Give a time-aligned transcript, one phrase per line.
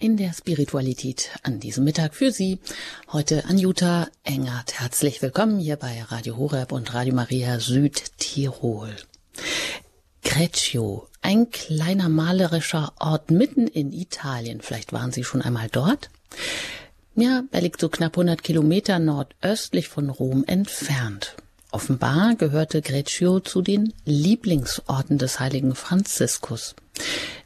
[0.00, 2.58] in der Spiritualität an diesem Mittag für Sie.
[3.12, 4.80] Heute Anjuta Engert.
[4.80, 8.96] Herzlich willkommen hier bei Radio Horeb und Radio Maria Südtirol.
[10.24, 14.62] Greccio, ein kleiner malerischer Ort mitten in Italien.
[14.62, 16.08] Vielleicht waren Sie schon einmal dort?
[17.14, 21.36] Ja, er liegt so knapp 100 Kilometer nordöstlich von Rom entfernt.
[21.72, 26.74] Offenbar gehörte Greccio zu den Lieblingsorten des heiligen Franziskus.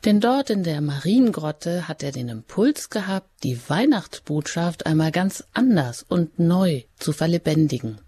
[0.04, 6.04] Denn dort in der Mariengrotte hat er den Impuls gehabt, die Weihnachtsbotschaft einmal ganz anders
[6.06, 7.98] und neu zu verlebendigen.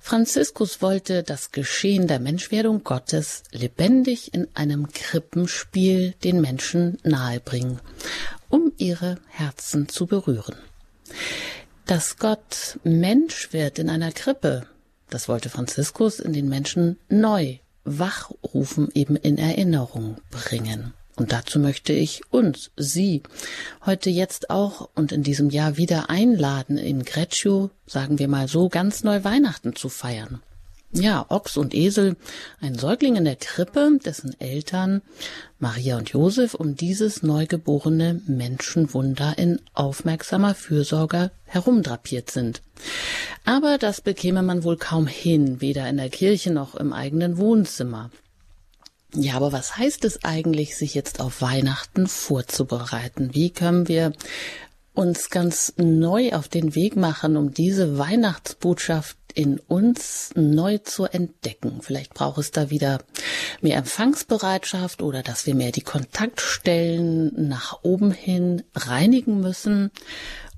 [0.00, 7.80] Franziskus wollte das Geschehen der Menschwerdung Gottes lebendig in einem Krippenspiel den Menschen nahebringen,
[8.48, 10.56] um ihre Herzen zu berühren.
[11.86, 14.66] Dass Gott Mensch wird in einer Krippe,
[15.10, 20.94] das wollte Franziskus in den Menschen neu wachrufen, eben in Erinnerung bringen.
[21.16, 23.22] Und dazu möchte ich uns, Sie,
[23.86, 28.68] heute jetzt auch und in diesem Jahr wieder einladen, in Greccio, sagen wir mal so,
[28.68, 30.42] ganz neu Weihnachten zu feiern.
[30.96, 32.14] Ja, Ochs und Esel,
[32.60, 35.02] ein Säugling in der Krippe, dessen Eltern
[35.58, 42.62] Maria und Josef um dieses neugeborene Menschenwunder in aufmerksamer Fürsorge herumdrapiert sind.
[43.44, 48.12] Aber das bekäme man wohl kaum hin, weder in der Kirche noch im eigenen Wohnzimmer.
[49.16, 53.30] Ja, aber was heißt es eigentlich, sich jetzt auf Weihnachten vorzubereiten?
[53.34, 54.12] Wie können wir
[54.92, 61.80] uns ganz neu auf den Weg machen, um diese Weihnachtsbotschaft in uns neu zu entdecken.
[61.82, 62.98] Vielleicht braucht es da wieder
[63.60, 69.90] mehr Empfangsbereitschaft oder dass wir mehr die Kontaktstellen nach oben hin reinigen müssen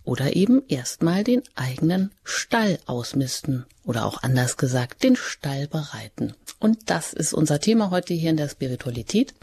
[0.04, 6.34] oder eben erstmal den eigenen Stall ausmisten oder auch anders gesagt den Stall bereiten.
[6.60, 9.34] Und das ist unser Thema heute hier in der Spiritualität.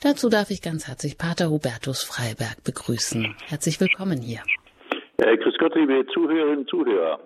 [0.00, 3.34] Dazu darf ich ganz herzlich Pater Hubertus Freiberg begrüßen.
[3.46, 4.40] Herzlich willkommen hier.
[5.18, 7.20] Äh, grüß Gott, liebe Zuhörerinnen und Zuhörer.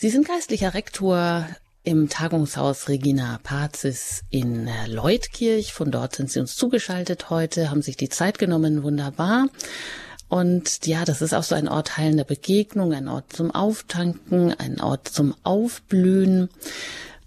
[0.00, 1.48] Sie sind geistlicher Rektor
[1.82, 5.72] im Tagungshaus Regina Pazis in Leutkirch.
[5.72, 9.48] Von dort sind Sie uns zugeschaltet heute, haben sich die Zeit genommen, wunderbar.
[10.28, 14.80] Und ja, das ist auch so ein Ort heilender Begegnung, ein Ort zum Auftanken, ein
[14.80, 16.48] Ort zum Aufblühen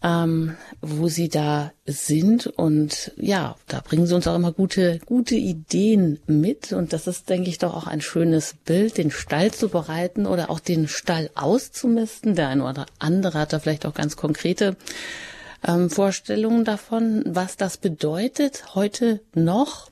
[0.04, 2.48] ähm, wo sie da sind.
[2.48, 6.74] Und ja, da bringen sie uns auch immer gute, gute Ideen mit.
[6.74, 10.50] Und das ist, denke ich, doch auch ein schönes Bild, den Stall zu bereiten oder
[10.50, 12.36] auch den Stall auszumisten.
[12.36, 14.76] Der eine oder andere hat da vielleicht auch ganz konkrete
[15.68, 19.90] ähm, Vorstellungen davon, was das bedeutet heute noch.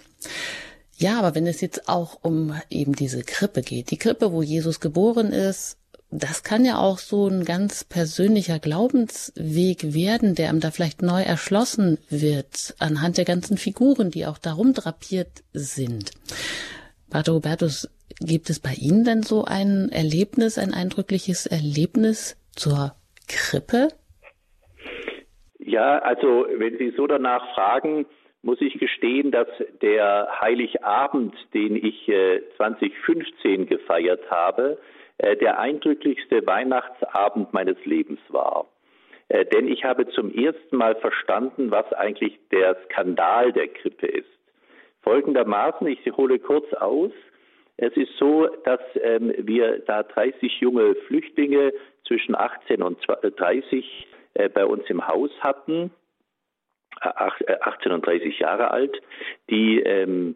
[0.98, 4.82] Ja, aber wenn es jetzt auch um eben diese Krippe geht, die Krippe, wo Jesus
[4.82, 5.78] geboren ist,
[6.12, 11.22] das kann ja auch so ein ganz persönlicher Glaubensweg werden, der einem da vielleicht neu
[11.22, 16.12] erschlossen wird, anhand der ganzen Figuren, die auch darum drapiert sind.
[17.12, 22.94] Pater Hubertus, gibt es bei Ihnen denn so ein Erlebnis, ein eindrückliches Erlebnis zur
[23.28, 23.90] Krippe?
[25.60, 28.08] Ja, also wenn Sie so danach fragen,
[28.42, 29.48] muss ich gestehen, dass
[29.82, 32.06] der Heiligabend, den ich
[32.58, 34.80] 2015 äh, gefeiert habe,
[35.22, 38.68] der eindrücklichste Weihnachtsabend meines Lebens war.
[39.30, 44.28] Äh, denn ich habe zum ersten Mal verstanden, was eigentlich der Skandal der Krippe ist.
[45.04, 47.12] Folgendermaßen, ich hole kurz aus.
[47.78, 51.72] Es ist so, dass ähm, wir da 30 junge Flüchtlinge
[52.06, 55.92] zwischen 18 und 30 äh, bei uns im Haus hatten,
[57.00, 59.00] 18 und 30 Jahre alt,
[59.50, 60.36] die ähm,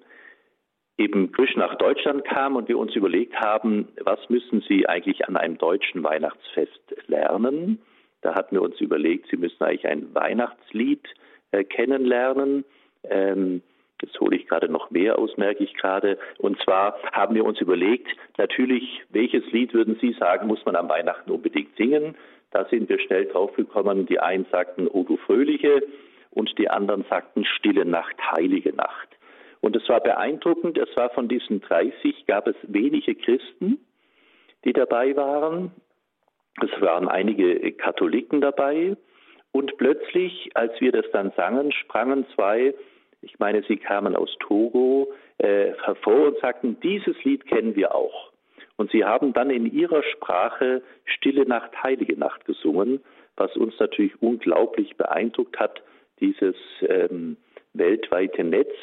[0.97, 5.37] eben frisch nach Deutschland kam und wir uns überlegt haben, was müssen Sie eigentlich an
[5.37, 7.81] einem deutschen Weihnachtsfest lernen?
[8.21, 11.07] Da hatten wir uns überlegt, Sie müssen eigentlich ein Weihnachtslied
[11.51, 12.65] äh, kennenlernen.
[13.03, 13.61] Ähm,
[14.01, 16.19] Jetzt hole ich gerade noch mehr aus, merke ich gerade.
[16.37, 20.89] Und zwar haben wir uns überlegt, natürlich, welches Lied würden Sie sagen, muss man am
[20.89, 22.15] Weihnachten unbedingt singen?
[22.51, 24.05] Da sind wir schnell draufgekommen.
[24.05, 25.83] Die einen sagten, O du Fröhliche,
[26.31, 29.09] und die anderen sagten, Stille Nacht, Heilige Nacht.
[29.63, 33.79] Und es war beeindruckend, es war von diesen 30, gab es wenige Christen,
[34.65, 35.71] die dabei waren.
[36.61, 38.97] Es waren einige Katholiken dabei.
[39.53, 42.73] Und plötzlich, als wir das dann sangen, sprangen zwei,
[43.21, 48.33] ich meine, sie kamen aus Togo, äh, hervor und sagten, dieses Lied kennen wir auch.
[48.75, 52.99] Und sie haben dann in ihrer Sprache Stille Nacht, Heilige Nacht gesungen,
[53.37, 55.81] was uns natürlich unglaublich beeindruckt hat,
[56.19, 57.37] dieses ähm,
[57.73, 58.73] weltweite Netz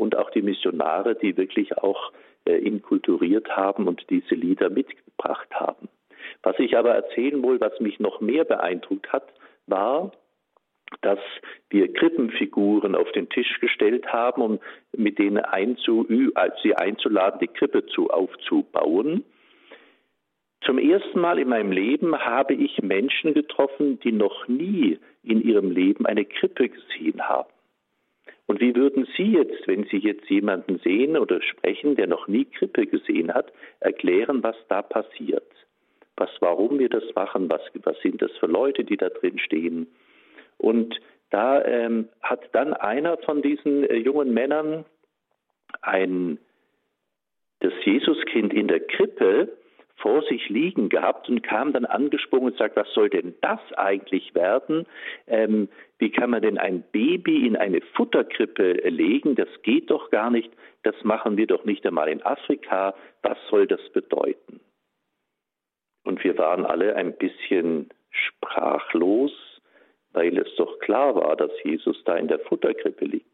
[0.00, 2.12] und auch die Missionare, die wirklich auch
[2.46, 5.88] äh, inkulturiert haben und diese Lieder mitgebracht haben.
[6.42, 9.28] Was ich aber erzählen will, was mich noch mehr beeindruckt hat,
[9.66, 10.12] war,
[11.02, 11.18] dass
[11.68, 14.58] wir Krippenfiguren auf den Tisch gestellt haben, um
[14.96, 16.06] mit denen einzu,
[16.62, 19.24] sie einzuladen, die Krippe zu, aufzubauen.
[20.62, 25.70] Zum ersten Mal in meinem Leben habe ich Menschen getroffen, die noch nie in ihrem
[25.70, 27.50] Leben eine Krippe gesehen haben.
[28.50, 32.46] Und wie würden Sie jetzt, wenn Sie jetzt jemanden sehen oder sprechen, der noch nie
[32.46, 35.46] Krippe gesehen hat, erklären, was da passiert?
[36.16, 37.48] Was, warum wir das machen?
[37.48, 39.86] Was, was sind das für Leute, die da drin stehen?
[40.58, 41.00] Und
[41.30, 44.84] da ähm, hat dann einer von diesen äh, jungen Männern
[45.82, 46.38] ein
[47.60, 49.56] das Jesuskind in der Krippe
[50.00, 54.34] vor sich liegen gehabt und kam dann angesprungen und sagt, was soll denn das eigentlich
[54.34, 54.86] werden?
[55.26, 55.68] Ähm,
[55.98, 59.34] wie kann man denn ein Baby in eine Futterkrippe legen?
[59.34, 60.50] Das geht doch gar nicht.
[60.82, 62.94] Das machen wir doch nicht einmal in Afrika.
[63.22, 64.60] Was soll das bedeuten?
[66.04, 69.32] Und wir waren alle ein bisschen sprachlos,
[70.12, 73.29] weil es doch klar war, dass Jesus da in der Futterkrippe liegt.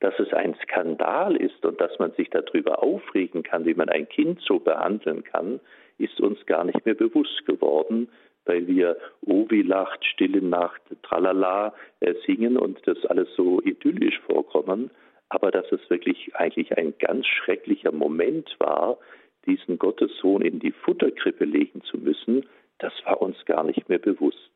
[0.00, 4.08] Dass es ein Skandal ist und dass man sich darüber aufregen kann, wie man ein
[4.08, 5.60] Kind so behandeln kann,
[5.98, 8.08] ist uns gar nicht mehr bewusst geworden,
[8.44, 8.96] weil wir
[9.26, 14.90] Ovi lacht, Stille Nacht, Tralala äh, singen und das alles so idyllisch vorkommen.
[15.28, 18.98] Aber dass es wirklich eigentlich ein ganz schrecklicher Moment war,
[19.46, 22.46] diesen Gottessohn in die Futterkrippe legen zu müssen,
[22.78, 24.50] das war uns gar nicht mehr bewusst.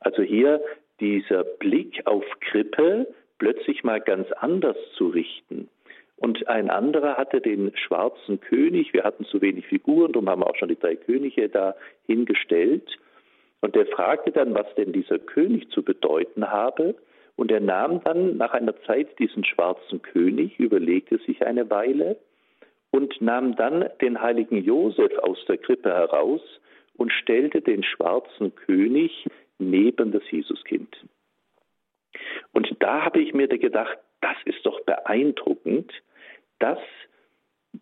[0.00, 0.60] Also hier
[1.00, 3.06] dieser Blick auf Krippe
[3.42, 5.68] plötzlich mal ganz anders zu richten.
[6.14, 10.46] Und ein anderer hatte den schwarzen König, wir hatten zu wenig Figuren, darum haben wir
[10.46, 11.74] auch schon die drei Könige da
[12.06, 12.88] hingestellt.
[13.60, 16.94] Und der fragte dann, was denn dieser König zu bedeuten habe.
[17.34, 22.18] Und er nahm dann nach einer Zeit diesen schwarzen König, überlegte sich eine Weile
[22.92, 26.42] und nahm dann den heiligen Josef aus der Krippe heraus
[26.96, 29.26] und stellte den schwarzen König
[29.58, 30.96] neben das Jesuskind.
[32.52, 35.92] Und da habe ich mir gedacht, das ist doch beeindruckend,
[36.58, 36.78] dass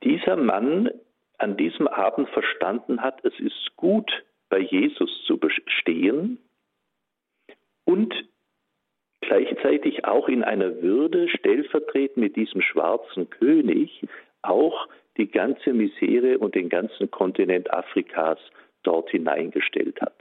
[0.02, 0.90] dieser Mann
[1.38, 4.10] an diesem Abend verstanden hat, es ist gut,
[4.48, 6.38] bei Jesus zu bestehen
[7.84, 8.14] und
[9.20, 14.06] gleichzeitig auch in einer Würde stellvertretend mit diesem schwarzen König
[14.42, 18.38] auch die ganze Misere und den ganzen Kontinent Afrikas
[18.82, 20.14] dort hineingestellt hat.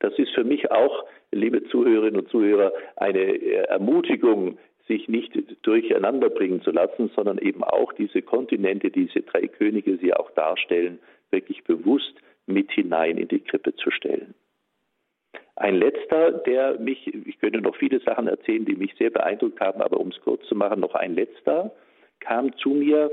[0.00, 4.58] Das ist für mich auch, liebe Zuhörerinnen und Zuhörer, eine Ermutigung,
[4.88, 5.32] sich nicht
[5.62, 11.00] durcheinander bringen zu lassen, sondern eben auch diese Kontinente, diese drei Könige sie auch darstellen,
[11.30, 12.14] wirklich bewusst
[12.46, 14.34] mit hinein in die Krippe zu stellen.
[15.56, 19.80] Ein letzter, der mich, ich könnte noch viele Sachen erzählen, die mich sehr beeindruckt haben,
[19.80, 21.72] aber um es kurz zu machen, noch ein letzter
[22.20, 23.10] kam zu mir.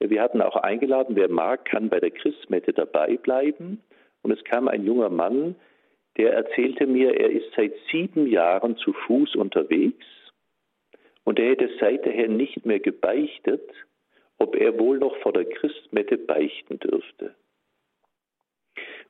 [0.00, 3.80] Wir hatten auch eingeladen, wer mag, kann bei der Christmette dabei bleiben.
[4.22, 5.54] Und es kam ein junger Mann,
[6.16, 10.04] der erzählte mir, er ist seit sieben Jahren zu Fuß unterwegs
[11.24, 13.68] und er hätte seither nicht mehr gebeichtet,
[14.38, 17.34] ob er wohl noch vor der Christmette beichten dürfte.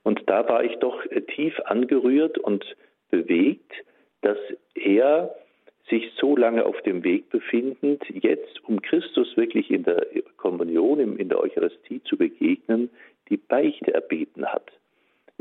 [0.02, 1.02] Und da war ich doch
[1.34, 2.64] tief angerührt und
[3.10, 3.72] bewegt,
[4.20, 4.38] dass
[4.74, 5.34] er
[5.88, 10.06] sich so lange auf dem Weg befindend, jetzt um Christus wirklich in der
[10.36, 12.90] Kommunion, in der Eucharistie zu begegnen,
[13.28, 14.70] die Beichte erbeten hat.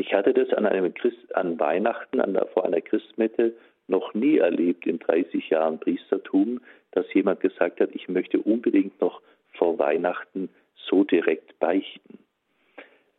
[0.01, 3.53] Ich hatte das an einem Christ, an Weihnachten, an der, vor einer Christmette
[3.87, 6.59] noch nie erlebt in 30 Jahren Priestertum,
[6.89, 9.21] dass jemand gesagt hat, ich möchte unbedingt noch
[9.53, 12.17] vor Weihnachten so direkt beichten.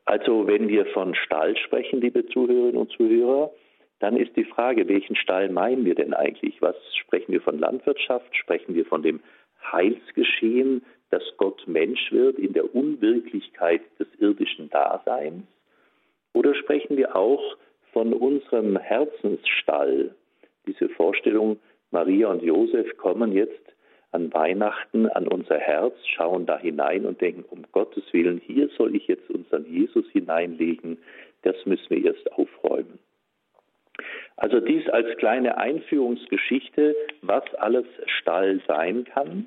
[0.06, 3.52] Also wenn wir von Stall sprechen, liebe Zuhörerinnen und Zuhörer,
[4.00, 6.60] dann ist die Frage, welchen Stall meinen wir denn eigentlich?
[6.60, 8.36] Was sprechen wir von Landwirtschaft?
[8.36, 9.20] Sprechen wir von dem
[9.70, 15.44] Heilsgeschehen, dass Gott Mensch wird in der Unwirklichkeit des irdischen Daseins?
[16.32, 17.56] Oder sprechen wir auch
[17.92, 20.14] von unserem Herzensstall?
[20.66, 21.58] Diese Vorstellung,
[21.90, 23.60] Maria und Josef kommen jetzt
[24.12, 28.94] an Weihnachten an unser Herz, schauen da hinein und denken, um Gottes Willen, hier soll
[28.94, 30.98] ich jetzt unseren Jesus hineinlegen,
[31.42, 32.98] das müssen wir erst aufräumen.
[34.36, 39.46] Also dies als kleine Einführungsgeschichte, was alles Stall sein kann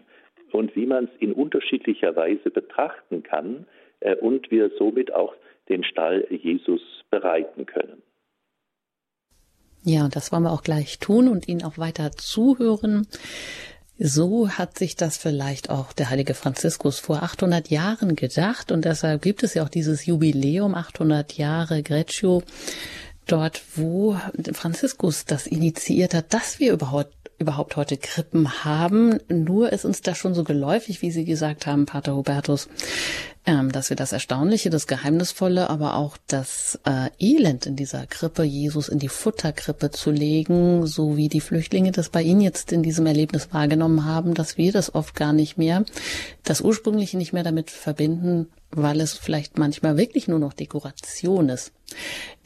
[0.51, 3.65] und wie man es in unterschiedlicher Weise betrachten kann
[3.99, 5.35] äh, und wir somit auch
[5.69, 8.01] den Stall Jesus bereiten können.
[9.83, 13.07] Ja, das wollen wir auch gleich tun und Ihnen auch weiter zuhören.
[13.97, 19.21] So hat sich das vielleicht auch der heilige Franziskus vor 800 Jahren gedacht und deshalb
[19.21, 22.43] gibt es ja auch dieses Jubiläum 800 Jahre Greccio
[23.25, 24.17] dort, wo
[24.53, 29.19] Franziskus das initiiert hat, dass wir überhaupt überhaupt heute Krippen haben.
[29.27, 32.69] Nur ist uns das schon so geläufig, wie Sie gesagt haben, Pater Hubertus,
[33.45, 38.43] ähm, dass wir das Erstaunliche, das Geheimnisvolle, aber auch das äh, Elend in dieser Krippe,
[38.43, 42.83] Jesus in die Futterkrippe zu legen, so wie die Flüchtlinge das bei Ihnen jetzt in
[42.83, 45.83] diesem Erlebnis wahrgenommen haben, dass wir das oft gar nicht mehr,
[46.43, 51.71] das Ursprüngliche nicht mehr damit verbinden, weil es vielleicht manchmal wirklich nur noch Dekoration ist.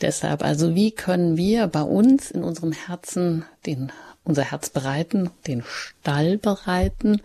[0.01, 3.91] Deshalb also, wie können wir bei uns in unserem Herzen den,
[4.23, 7.21] unser Herz bereiten, den Stall bereiten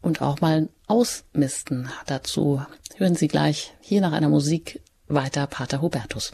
[0.00, 1.88] und auch mal ausmisten.
[2.06, 2.62] Dazu
[2.96, 6.32] hören Sie gleich hier nach einer Musik weiter Pater Hubertus.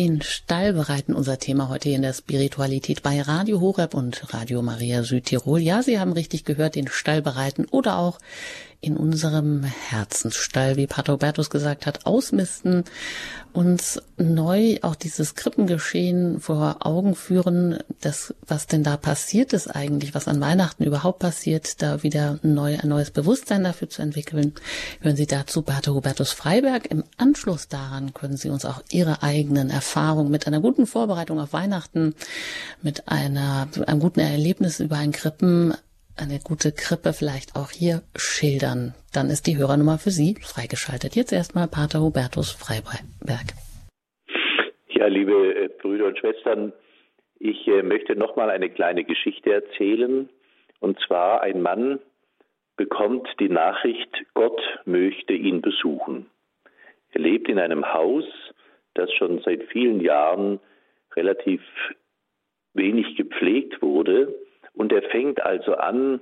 [0.00, 5.02] Den Stall bereiten unser Thema heute in der Spiritualität bei Radio Horeb und Radio Maria
[5.02, 5.60] Südtirol.
[5.60, 8.18] Ja, Sie haben richtig gehört, den Stall bereiten oder auch
[8.82, 12.84] in unserem Herzensstall, wie Pater Hubertus gesagt hat, ausmisten,
[13.52, 20.14] uns neu auch dieses Krippengeschehen vor Augen führen, das, was denn da passiert ist eigentlich,
[20.14, 24.54] was an Weihnachten überhaupt passiert, da wieder neu, ein neues Bewusstsein dafür zu entwickeln.
[25.00, 26.90] Hören Sie dazu Pater Hubertus Freiberg.
[26.90, 31.52] Im Anschluss daran können Sie uns auch Ihre eigenen Erfahrungen mit einer guten Vorbereitung auf
[31.52, 32.14] Weihnachten,
[32.82, 35.74] mit einer, einem guten Erlebnis über ein Krippen
[36.20, 38.94] eine gute Krippe vielleicht auch hier schildern.
[39.12, 41.16] Dann ist die Hörernummer für Sie freigeschaltet.
[41.16, 43.54] Jetzt erstmal Pater Hubertus Freiberg.
[44.88, 46.72] Ja, liebe äh, Brüder und Schwestern,
[47.38, 50.28] ich äh, möchte noch mal eine kleine Geschichte erzählen.
[50.80, 52.00] Und zwar ein Mann
[52.76, 56.26] bekommt die Nachricht, Gott möchte ihn besuchen.
[57.12, 58.24] Er lebt in einem Haus,
[58.94, 60.60] das schon seit vielen Jahren
[61.16, 61.62] relativ
[62.74, 64.34] wenig gepflegt wurde
[64.74, 66.20] und er fängt also an,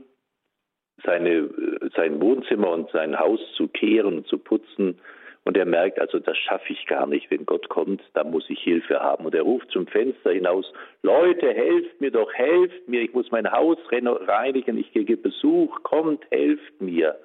[1.05, 1.49] seine,
[1.95, 4.99] sein Wohnzimmer und sein Haus zu kehren, zu putzen.
[5.45, 7.31] Und er merkt also, das schaffe ich gar nicht.
[7.31, 9.25] Wenn Gott kommt, da muss ich Hilfe haben.
[9.25, 10.71] Und er ruft zum Fenster hinaus,
[11.02, 16.25] Leute, helft mir doch, helft mir, ich muss mein Haus reinigen, ich kriege Besuch, kommt,
[16.31, 17.17] helft mir.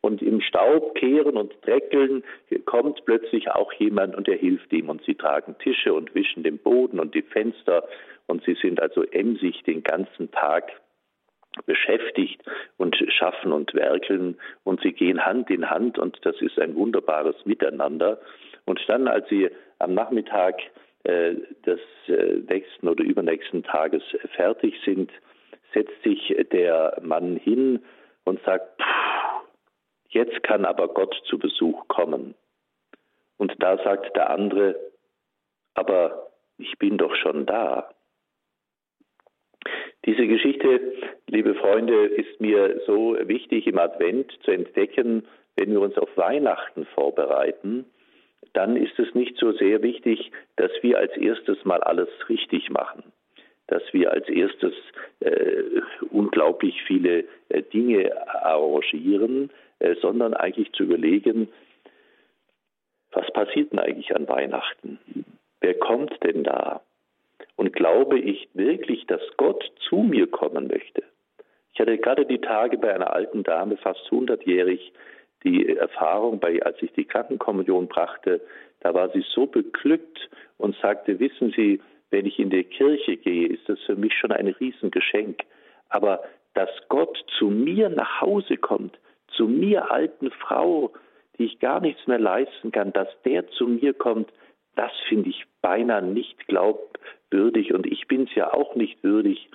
[0.00, 2.24] Und im Staub kehren und dreckeln
[2.66, 4.90] kommt plötzlich auch jemand und er hilft ihm.
[4.90, 7.84] Und sie tragen Tische und wischen den Boden und die Fenster
[8.26, 10.72] und sie sind also emsig den ganzen Tag
[11.66, 12.42] beschäftigt
[12.78, 17.36] und schaffen und werkeln und sie gehen Hand in Hand und das ist ein wunderbares
[17.44, 18.18] Miteinander.
[18.64, 20.60] Und dann, als sie am Nachmittag
[21.04, 24.02] äh, des äh, nächsten oder übernächsten Tages
[24.34, 25.12] fertig sind,
[25.72, 27.84] setzt sich der Mann hin
[28.24, 28.80] und sagt,
[30.08, 32.34] jetzt kann aber Gott zu Besuch kommen.
[33.36, 34.76] Und da sagt der andere,
[35.74, 37.90] aber ich bin doch schon da.
[40.06, 40.80] Diese Geschichte,
[41.28, 46.84] liebe Freunde, ist mir so wichtig im Advent zu entdecken, wenn wir uns auf Weihnachten
[46.94, 47.86] vorbereiten,
[48.52, 53.02] dann ist es nicht so sehr wichtig, dass wir als erstes mal alles richtig machen,
[53.68, 54.74] dass wir als erstes
[55.20, 55.62] äh,
[56.10, 58.12] unglaublich viele äh, Dinge
[58.44, 61.48] arrangieren, äh, sondern eigentlich zu überlegen,
[63.12, 64.98] was passiert denn eigentlich an Weihnachten?
[65.60, 66.82] Wer kommt denn da?
[67.56, 71.02] Und glaube ich wirklich, dass Gott zu mir kommen möchte?
[71.72, 74.92] Ich hatte gerade die Tage bei einer alten Dame, fast 100-jährig,
[75.44, 78.40] die Erfahrung, bei, als ich die Krankenkommunion brachte,
[78.80, 81.80] da war sie so beglückt und sagte, wissen Sie,
[82.10, 85.42] wenn ich in die Kirche gehe, ist das für mich schon ein Riesengeschenk.
[85.88, 86.22] Aber
[86.54, 90.92] dass Gott zu mir nach Hause kommt, zu mir alten Frau,
[91.36, 94.32] die ich gar nichts mehr leisten kann, dass der zu mir kommt,
[94.76, 96.46] das finde ich beinahe nicht
[97.34, 99.48] glaubwürdig und ich bin es ja auch nicht würdig.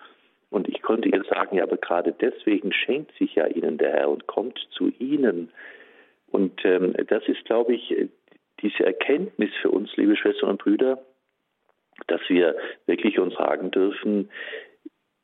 [0.50, 4.10] Und ich konnte ihr sagen, ja, aber gerade deswegen schenkt sich ja Ihnen der Herr
[4.10, 5.50] und kommt zu Ihnen.
[6.32, 7.96] Und ähm, das ist, glaube ich,
[8.62, 11.00] diese Erkenntnis für uns, liebe Schwestern und Brüder,
[12.08, 12.56] dass wir
[12.88, 14.30] wirklich uns sagen dürfen,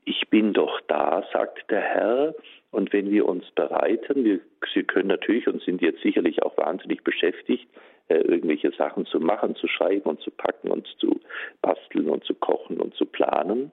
[0.05, 2.35] ich bin doch da, sagt der Herr.
[2.69, 4.39] Und wenn wir uns bereiten, wir,
[4.73, 7.67] Sie können natürlich und sind jetzt sicherlich auch wahnsinnig beschäftigt,
[8.07, 11.19] äh, irgendwelche Sachen zu machen, zu schreiben und zu packen und zu
[11.61, 13.71] basteln und zu kochen und zu planen.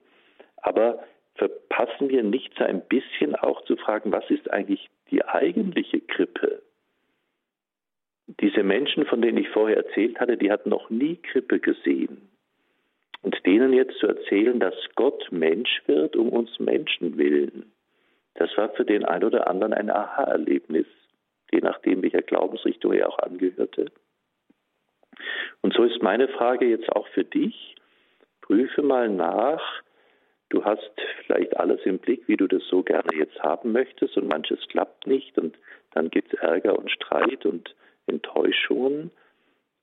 [0.56, 1.02] Aber
[1.34, 6.62] verpassen wir nicht so ein bisschen auch zu fragen, was ist eigentlich die eigentliche Krippe?
[8.40, 12.28] Diese Menschen, von denen ich vorher erzählt hatte, die hatten noch nie Krippe gesehen.
[13.22, 17.72] Und denen jetzt zu erzählen, dass Gott Mensch wird um uns Menschen willen,
[18.34, 20.86] das war für den einen oder anderen ein Aha-Erlebnis,
[21.52, 23.92] je nachdem, welcher Glaubensrichtung er auch angehörte.
[25.61, 27.76] Und so ist meine Frage jetzt auch für dich.
[28.40, 29.62] Prüfe mal nach,
[30.49, 30.90] du hast
[31.25, 35.07] vielleicht alles im Blick, wie du das so gerne jetzt haben möchtest und manches klappt
[35.07, 35.57] nicht und
[35.92, 37.75] dann gibt es Ärger und Streit und
[38.07, 39.11] Enttäuschungen.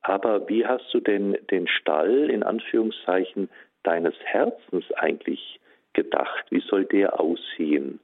[0.02, 3.48] Aber wie hast du denn den Stall in Anführungszeichen
[3.82, 5.60] deines Herzens eigentlich
[5.92, 6.44] gedacht?
[6.50, 8.00] Wie soll der aussehen,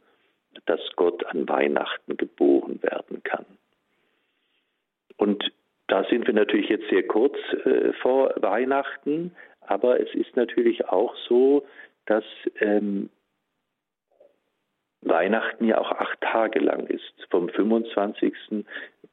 [0.66, 3.46] dass Gott an Weihnachten geboren werden kann?
[5.16, 5.52] Und
[5.88, 11.14] da sind wir natürlich jetzt sehr kurz äh, vor Weihnachten, aber es ist natürlich auch
[11.28, 11.64] so,
[12.06, 12.24] dass
[12.60, 13.10] ähm,
[15.02, 17.14] Weihnachten ja auch acht Tage lang ist.
[17.30, 18.34] Vom 25.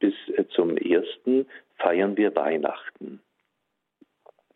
[0.00, 1.46] bis äh, zum 1.
[1.78, 3.20] feiern wir Weihnachten.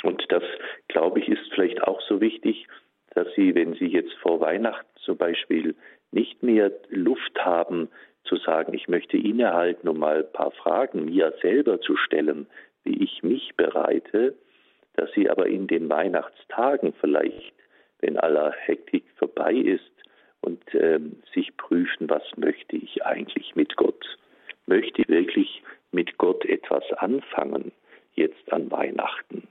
[0.03, 0.45] Und das,
[0.89, 2.67] glaube ich, ist vielleicht auch so wichtig,
[3.15, 5.75] dass Sie, wenn Sie jetzt vor Weihnachten zum Beispiel
[6.13, 7.89] nicht mehr Luft haben,
[8.29, 12.47] zu sagen, ich möchte innehalten, um mal ein paar Fragen mir selber zu stellen,
[12.85, 14.35] wie ich mich bereite,
[14.95, 17.53] dass Sie aber in den Weihnachtstagen vielleicht,
[18.01, 19.91] wenn aller Hektik vorbei ist,
[20.41, 24.05] und ähm, sich prüfen, was möchte ich eigentlich mit Gott?
[24.67, 27.73] Möchte ich wirklich mit Gott etwas anfangen,
[28.15, 29.49] jetzt an Weihnachten?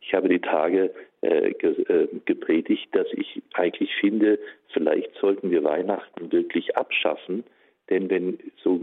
[0.00, 4.38] Ich habe die Tage äh, ge, äh, gepredigt, dass ich eigentlich finde,
[4.72, 7.44] vielleicht sollten wir Weihnachten wirklich abschaffen,
[7.90, 8.80] denn wenn so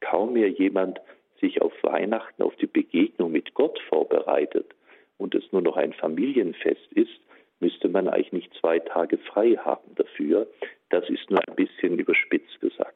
[0.00, 1.00] kaum mehr jemand
[1.40, 4.74] sich auf Weihnachten, auf die Begegnung mit Gott vorbereitet
[5.18, 7.20] und es nur noch ein Familienfest ist,
[7.60, 10.46] müsste man eigentlich nicht zwei Tage frei haben dafür.
[10.90, 12.94] Das ist nur ein bisschen überspitzt gesagt.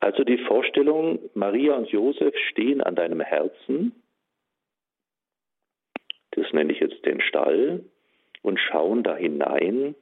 [0.00, 3.94] Also die Vorstellung, Maria und Josef stehen an deinem Herzen,
[6.32, 7.84] das nenne ich jetzt den Stall,
[8.42, 9.94] und schauen da hinein,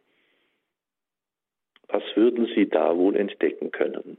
[1.88, 4.16] was würden Sie da wohl entdecken können?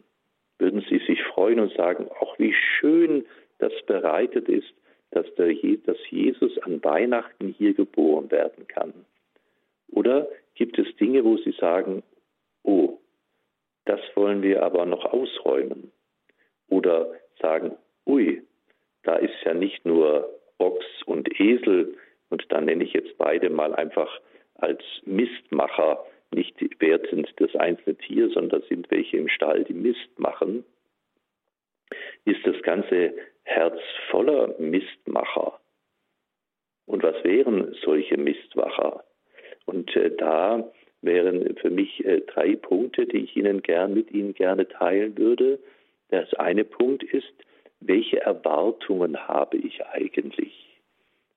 [0.62, 3.26] Würden Sie sich freuen und sagen, auch wie schön
[3.58, 4.72] das bereitet ist,
[5.10, 5.52] dass, der,
[5.88, 8.94] dass Jesus an Weihnachten hier geboren werden kann?
[9.90, 12.04] Oder gibt es Dinge, wo Sie sagen,
[12.62, 13.00] oh,
[13.86, 15.92] das wollen wir aber noch ausräumen?
[16.70, 17.76] Oder sagen,
[18.06, 18.44] ui,
[19.02, 21.98] da ist ja nicht nur Ochs und Esel,
[22.30, 24.22] und da nenne ich jetzt beide mal einfach
[24.60, 30.64] als Mistmacher, nicht wertend das einzelne Tier, sondern sind welche im Stall, die Mist machen,
[32.26, 35.60] ist das ganze Herz voller Mistmacher.
[36.86, 39.04] Und was wären solche Mistmacher?
[39.66, 44.34] Und äh, da wären für mich äh, drei Punkte, die ich Ihnen gern mit Ihnen
[44.34, 45.60] gerne teilen würde.
[46.10, 47.34] Das eine Punkt ist,
[47.80, 50.80] welche Erwartungen habe ich eigentlich?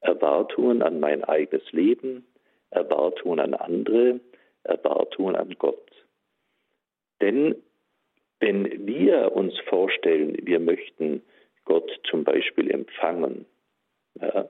[0.00, 2.26] Erwartungen an mein eigenes Leben,
[2.70, 4.20] Erwartungen an andere,
[4.64, 5.90] Erwartungen an Gott.
[7.20, 7.54] Denn
[8.40, 11.22] wenn wir uns vorstellen, wir möchten
[11.64, 13.46] Gott zum Beispiel empfangen,
[14.20, 14.48] ja,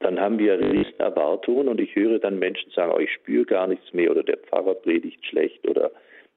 [0.00, 3.66] dann haben wir riesen Erwartungen und ich höre dann Menschen sagen, oh, ich spüre gar
[3.68, 5.92] nichts mehr oder der Pfarrer predigt schlecht oder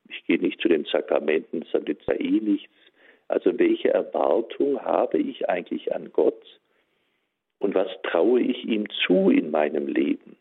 [0.08, 2.74] ich gehe nicht zu den Sakramenten, das nützt ja eh nichts.
[3.28, 6.44] Also welche Erwartung habe ich eigentlich an Gott
[7.60, 10.38] und was traue ich ihm zu in meinem Leben?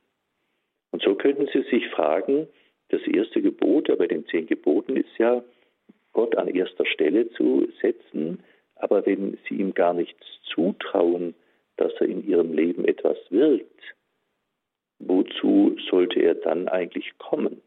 [0.90, 2.46] Und so könnten Sie sich fragen,
[2.94, 5.42] das erste Gebot bei den zehn Geboten ist ja,
[6.12, 8.42] Gott an erster Stelle zu setzen,
[8.76, 11.34] aber wenn Sie ihm gar nichts zutrauen,
[11.76, 13.80] dass er in ihrem Leben etwas wirkt,
[15.00, 17.60] wozu sollte er dann eigentlich kommen?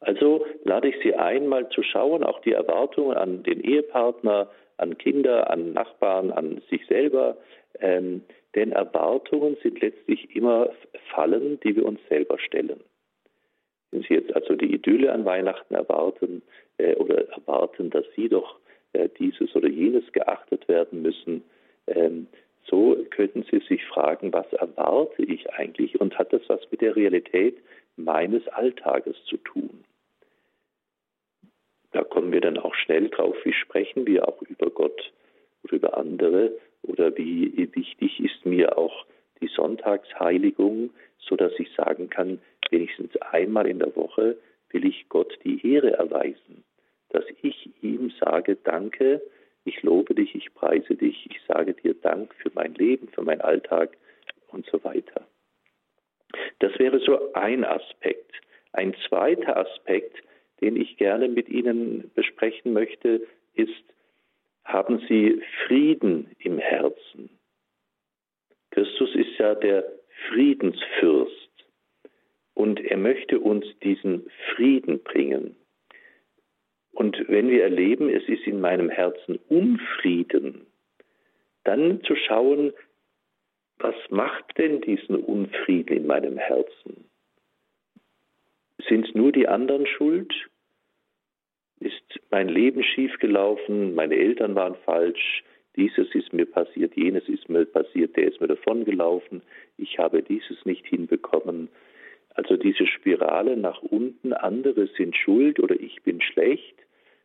[0.00, 4.98] Also lade ich Sie ein, mal zu schauen, auch die Erwartungen an den Ehepartner, an
[4.98, 7.38] Kinder, an Nachbarn, an sich selber.
[7.80, 8.22] Ähm,
[8.54, 10.70] denn Erwartungen sind letztlich immer
[11.14, 12.80] Fallen, die wir uns selber stellen.
[13.94, 16.42] Wenn Sie jetzt also die Idylle an Weihnachten erwarten
[16.78, 18.56] äh, oder erwarten, dass Sie doch
[18.92, 21.44] äh, dieses oder jenes geachtet werden müssen,
[21.86, 22.26] ähm,
[22.66, 26.96] so könnten Sie sich fragen, was erwarte ich eigentlich und hat das was mit der
[26.96, 27.56] Realität
[27.96, 29.84] meines Alltages zu tun?
[31.92, 35.12] Da kommen wir dann auch schnell drauf, wie sprechen wir auch über Gott
[35.62, 36.50] oder über andere
[36.82, 39.06] oder wie wichtig ist mir auch
[39.44, 44.38] die Sonntagsheiligung, so dass ich sagen kann, wenigstens einmal in der Woche
[44.70, 46.64] will ich Gott die Ehre erweisen,
[47.10, 49.20] dass ich ihm sage, danke,
[49.64, 53.42] ich lobe dich, ich preise dich, ich sage dir Dank für mein Leben, für meinen
[53.42, 53.96] Alltag
[54.48, 55.26] und so weiter.
[56.60, 58.32] Das wäre so ein Aspekt.
[58.72, 60.22] Ein zweiter Aspekt,
[60.60, 63.84] den ich gerne mit Ihnen besprechen möchte, ist,
[64.64, 67.03] haben Sie Frieden im Herzen?
[69.44, 69.84] Ja der
[70.30, 71.50] Friedensfürst
[72.54, 75.54] und er möchte uns diesen Frieden bringen.
[76.92, 80.66] Und wenn wir erleben, es ist in meinem Herzen Unfrieden,
[81.64, 82.72] dann zu schauen,
[83.76, 87.10] was macht denn diesen Unfrieden in meinem Herzen?
[88.88, 90.32] Sind nur die anderen schuld?
[91.80, 93.94] Ist mein Leben schiefgelaufen?
[93.94, 95.44] Meine Eltern waren falsch?
[95.76, 99.42] Dieses ist mir passiert, jenes ist mir passiert, der ist mir davongelaufen.
[99.76, 101.68] Ich habe dieses nicht hinbekommen.
[102.34, 106.74] Also diese Spirale nach unten, andere sind schuld oder ich bin schlecht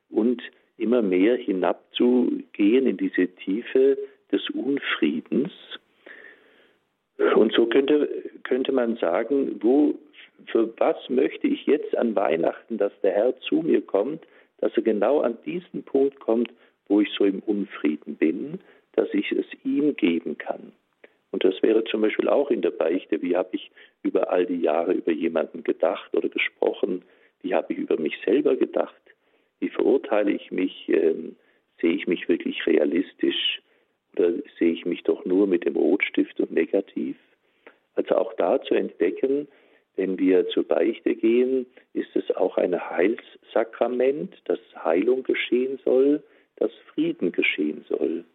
[0.10, 0.42] und
[0.78, 3.98] immer mehr hinabzugehen in diese Tiefe
[4.32, 5.52] des Unfriedens.
[7.36, 8.08] Und so könnte,
[8.44, 9.96] könnte man sagen, wo,
[10.46, 14.26] für was möchte ich jetzt an Weihnachten, dass der Herr zu mir kommt,
[14.60, 16.52] dass er genau an diesen Punkt kommt,
[16.90, 18.60] wo ich so im Unfrieden bin,
[18.94, 20.74] dass ich es ihm geben kann.
[21.32, 23.72] Und das wäre zum Beispiel auch in der Beichte, wie habe ich
[24.04, 27.04] über all die Jahre über jemanden gedacht oder gesprochen,
[27.42, 29.02] wie habe ich über mich selber gedacht,
[29.60, 31.36] wie verurteile ich mich, ähm,
[31.80, 33.62] sehe ich mich wirklich realistisch
[34.16, 37.16] oder sehe ich mich doch nur mit dem Rotstift und negativ.
[37.94, 39.48] Also auch da zu entdecken,
[39.96, 46.24] wenn wir zur Beichte gehen, ist es auch ein Heilssakrament, dass Heilung geschehen soll,
[46.60, 48.26] dass Frieden geschehen soll.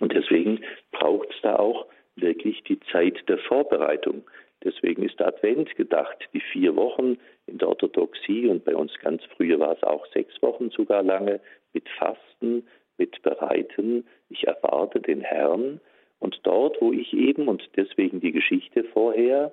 [0.00, 0.60] Und deswegen
[0.92, 4.24] braucht es da auch wirklich die Zeit der Vorbereitung.
[4.62, 9.22] Deswegen ist der Advent gedacht, die vier Wochen in der Orthodoxie und bei uns ganz
[9.36, 11.40] früher war es auch sechs Wochen sogar lange
[11.72, 14.06] mit Fasten, mit Bereiten.
[14.30, 15.80] Ich erwarte den Herrn
[16.18, 19.52] und dort, wo ich eben, und deswegen die Geschichte vorher,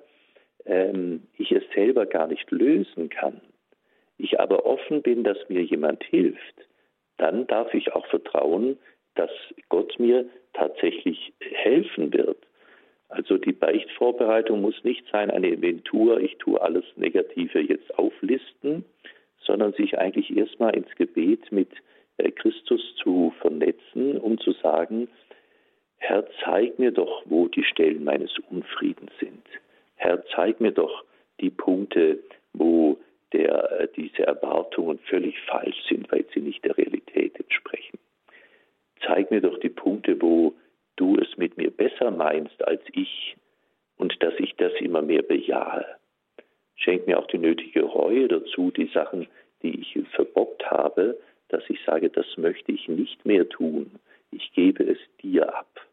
[0.64, 3.40] ähm, ich es selber gar nicht lösen kann,
[4.16, 6.66] ich aber offen bin, dass mir jemand hilft,
[7.22, 8.76] dann darf ich auch vertrauen,
[9.14, 9.30] dass
[9.68, 12.38] Gott mir tatsächlich helfen wird.
[13.08, 18.84] Also die Beichtvorbereitung muss nicht sein eine Inventur, ich tue alles Negative jetzt auflisten,
[19.38, 21.68] sondern sich eigentlich erstmal ins Gebet mit
[22.16, 25.06] äh, Christus zu vernetzen, um zu sagen,
[25.98, 29.46] Herr, zeig mir doch, wo die Stellen meines Unfriedens sind.
[29.94, 31.04] Herr, zeig mir doch
[31.40, 32.18] die Punkte,
[32.52, 32.98] wo
[33.32, 37.98] der, äh, diese Erwartungen völlig falsch sind, weil sie nicht der Realität entsprechen.
[39.06, 40.54] Zeig mir doch die Punkte, wo
[40.96, 43.36] du es mit mir besser meinst als ich
[43.96, 45.86] und dass ich das immer mehr bejahe.
[46.76, 49.28] Schenk mir auch die nötige Reue dazu, die Sachen,
[49.62, 51.18] die ich verbockt habe,
[51.48, 53.92] dass ich sage, das möchte ich nicht mehr tun.
[54.30, 55.86] Ich gebe es dir ab.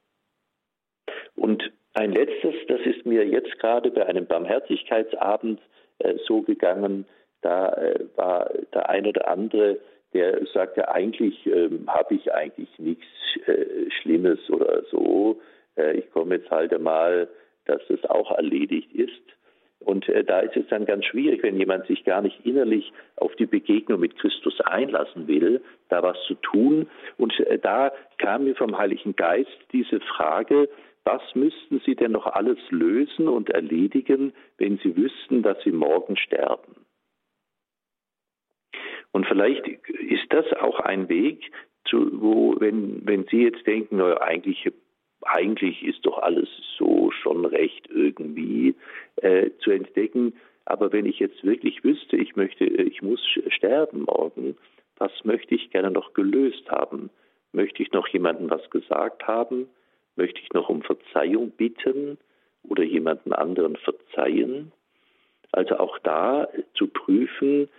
[1.35, 5.59] Und ein letztes, das ist mir jetzt gerade bei einem Barmherzigkeitsabend
[5.99, 7.05] äh, so gegangen,
[7.41, 9.79] da äh, war der ein oder andere,
[10.13, 13.05] der sagte, eigentlich ähm, habe ich eigentlich nichts
[13.45, 15.39] äh, Schlimmes oder so.
[15.75, 17.27] Äh, ich komme jetzt halt einmal,
[17.65, 19.21] dass es auch erledigt ist.
[19.79, 23.35] Und äh, da ist es dann ganz schwierig, wenn jemand sich gar nicht innerlich auf
[23.35, 26.89] die Begegnung mit Christus einlassen will, da was zu tun.
[27.17, 30.67] Und äh, da kam mir vom Heiligen Geist diese Frage,
[31.05, 36.17] was müssten Sie denn noch alles lösen und erledigen, wenn Sie wüssten, dass Sie morgen
[36.17, 36.78] sterben?
[39.11, 41.51] Und vielleicht ist das auch ein Weg,
[41.85, 44.71] zu, wo, wenn, wenn Sie jetzt denken, naja, eigentlich,
[45.23, 48.75] eigentlich ist doch alles so schon recht irgendwie
[49.17, 50.33] äh, zu entdecken.
[50.65, 54.55] Aber wenn ich jetzt wirklich wüsste, ich möchte, ich muss sterben morgen,
[54.97, 57.09] was möchte ich gerne noch gelöst haben?
[57.51, 59.67] Möchte ich noch jemandem was gesagt haben?
[60.15, 62.17] Möchte ich noch um Verzeihung bitten
[62.63, 64.71] oder jemanden anderen verzeihen?
[65.51, 67.69] Also auch da zu prüfen,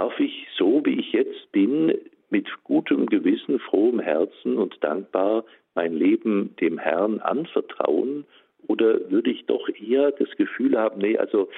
[0.00, 1.92] darf ich so, wie ich jetzt bin,
[2.30, 8.24] mit gutem Gewissen, frohem Herzen und dankbar mein Leben dem Herrn anvertrauen?
[8.66, 11.50] Oder würde ich doch eher das Gefühl haben, nee, also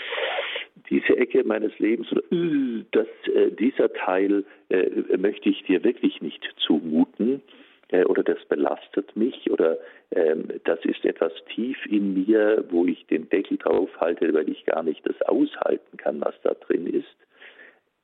[0.90, 6.42] diese Ecke meines Lebens, äh, das, äh, dieser Teil äh, möchte ich dir wirklich nicht
[6.66, 7.42] zumuten
[7.90, 9.78] äh, oder das belastet mich oder
[10.10, 14.64] ähm, das ist etwas tief in mir, wo ich den Deckel drauf halte, weil ich
[14.64, 17.16] gar nicht das aushalten kann, was da drin ist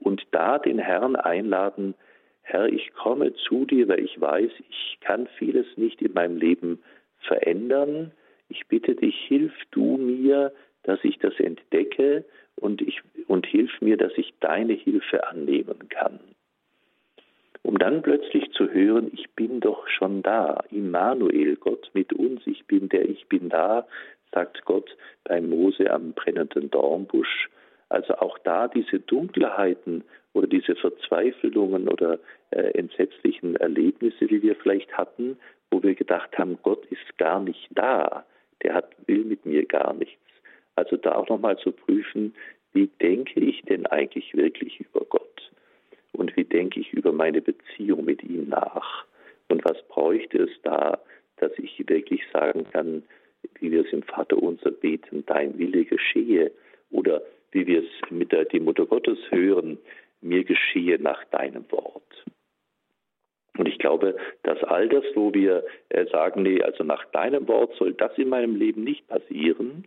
[0.01, 1.95] und da den Herrn einladen,
[2.43, 6.83] Herr, ich komme zu dir, weil ich weiß, ich kann vieles nicht in meinem Leben
[7.19, 8.13] verändern.
[8.49, 10.53] Ich bitte dich, hilf du mir,
[10.85, 12.25] dass ich das entdecke
[12.57, 16.21] und, ich, und hilf mir, dass ich deine Hilfe annehmen kann.
[17.63, 22.65] Um dann plötzlich zu hören, ich bin doch schon da, Immanuel, Gott mit uns, ich
[22.65, 23.87] bin der, ich bin da,
[24.33, 27.51] sagt Gott bei Mose am brennenden Dornbusch
[27.89, 32.19] also auch da diese Dunkelheiten oder diese Verzweiflungen oder
[32.51, 35.39] äh, entsetzlichen Erlebnisse, die wir vielleicht hatten,
[35.71, 38.25] wo wir gedacht haben, Gott ist gar nicht da,
[38.63, 40.21] der hat, will mit mir gar nichts.
[40.77, 42.35] Also da auch nochmal zu prüfen,
[42.73, 45.51] wie denke ich denn eigentlich wirklich über Gott?
[46.13, 49.05] Und wie denke ich über meine Beziehung mit ihm nach?
[49.49, 50.99] Und was bräuchte es da,
[51.39, 53.03] dass ich wirklich sagen kann,
[53.61, 56.51] wie wir es im Vater unser beten, dein Wille geschehe?
[56.91, 57.23] Oder
[57.53, 59.79] wie wir es mit der die Mutter Gottes hören,
[60.21, 62.25] mir geschehe nach deinem Wort.
[63.57, 67.75] Und ich glaube, dass all das, wo wir äh, sagen, nee, also nach deinem Wort
[67.75, 69.87] soll das in meinem Leben nicht passieren,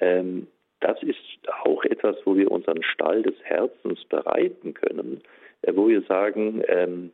[0.00, 0.48] ähm,
[0.80, 1.18] das ist
[1.64, 5.22] auch etwas, wo wir unseren Stall des Herzens bereiten können,
[5.62, 7.12] äh, wo wir sagen, ähm,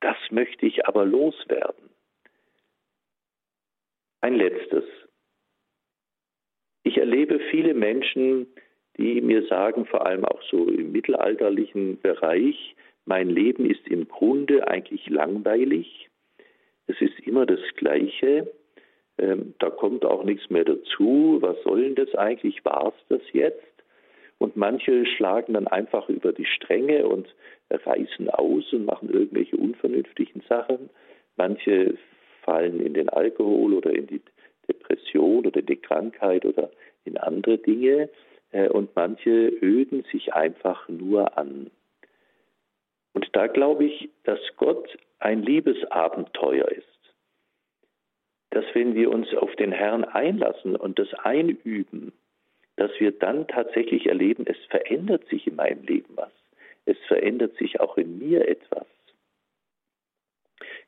[0.00, 1.90] das möchte ich aber loswerden.
[4.20, 4.84] Ein letztes.
[6.82, 8.48] Ich erlebe viele Menschen,
[8.98, 12.74] die mir sagen, vor allem auch so im mittelalterlichen Bereich,
[13.04, 16.08] mein Leben ist im Grunde eigentlich langweilig.
[16.86, 18.52] Es ist immer das Gleiche.
[19.18, 21.38] Ähm, da kommt auch nichts mehr dazu.
[21.40, 22.64] Was soll denn das eigentlich?
[22.64, 23.62] War es das jetzt?
[24.38, 27.32] Und manche schlagen dann einfach über die Stränge und
[27.70, 30.90] reißen aus und machen irgendwelche unvernünftigen Sachen.
[31.36, 31.94] Manche
[32.42, 34.20] fallen in den Alkohol oder in die
[34.68, 36.70] Depression oder in die Krankheit oder
[37.04, 38.08] in andere Dinge.
[38.52, 41.70] Äh, und manche öden sich einfach nur an.
[43.14, 46.86] Und da glaube ich, dass Gott ein Liebesabenteuer ist.
[48.50, 52.12] Dass wenn wir uns auf den Herrn einlassen und das einüben,
[52.76, 56.32] dass wir dann tatsächlich erleben, es verändert sich in meinem Leben was.
[56.84, 58.86] Es verändert sich auch in mir etwas.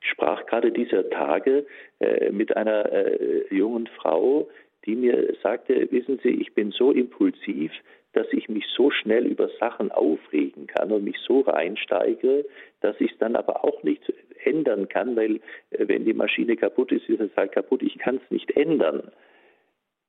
[0.00, 1.66] Ich sprach gerade dieser Tage
[2.00, 4.48] äh, mit einer äh, jungen Frau,
[4.86, 7.72] die mir sagte, wissen Sie, ich bin so impulsiv,
[8.12, 12.44] dass ich mich so schnell über Sachen aufregen kann und mich so reinsteige,
[12.80, 14.12] dass ich es dann aber auch nicht
[14.44, 15.36] ändern kann, weil
[15.70, 19.10] äh, wenn die Maschine kaputt ist, ist es halt kaputt, ich kann es nicht ändern.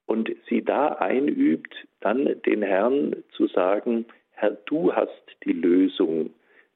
[0.05, 6.31] Und sie da einübt, dann den Herrn zu sagen, Herr, du hast die Lösung,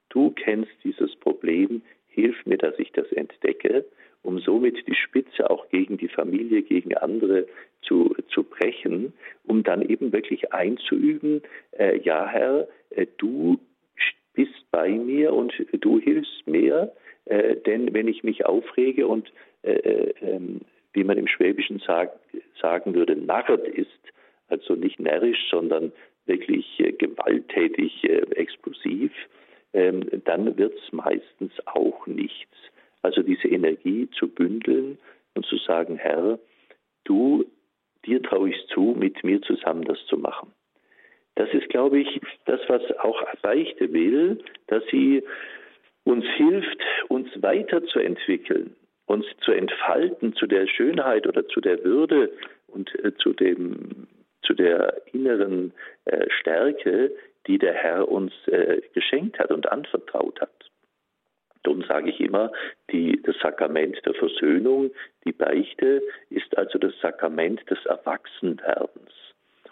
[0.09, 3.85] du kennst dieses Problem, hilf mir, dass ich das entdecke
[4.21, 7.47] um somit die Spitze auch gegen die Familie, gegen andere
[7.81, 9.13] zu, zu brechen,
[9.45, 11.41] um dann eben wirklich einzuüben,
[11.77, 13.59] äh, ja Herr, äh, du
[14.33, 16.93] bist bei mir und du hilfst mir,
[17.25, 19.31] äh, denn wenn ich mich aufrege und
[19.63, 20.61] äh, äh, ähm,
[20.93, 22.17] wie man im Schwäbischen sag,
[22.61, 23.89] sagen würde, narrt ist,
[24.47, 25.91] also nicht närrisch, sondern
[26.25, 29.11] wirklich äh, gewalttätig, explosiv,
[29.73, 32.55] ähm, dann wird es meistens auch nichts.
[33.01, 34.97] Also diese Energie zu bündeln
[35.35, 36.39] und zu sagen, Herr,
[37.03, 37.45] du,
[38.05, 40.53] dir traue ich zu, mit mir zusammen das zu machen.
[41.35, 45.23] Das ist, glaube ich, das, was auch Beichte will, dass sie
[46.03, 52.31] uns hilft, uns weiterzuentwickeln, uns zu entfalten zu der Schönheit oder zu der Würde
[52.67, 54.07] und äh, zu, dem,
[54.41, 55.73] zu der inneren
[56.05, 57.11] äh, Stärke,
[57.47, 60.68] die der Herr uns äh, geschenkt hat und anvertraut hat.
[61.63, 62.51] Darum sage ich immer,
[62.91, 64.91] die, das Sakrament der Versöhnung,
[65.25, 69.11] die Beichte, ist also das Sakrament des Erwachsenwerdens.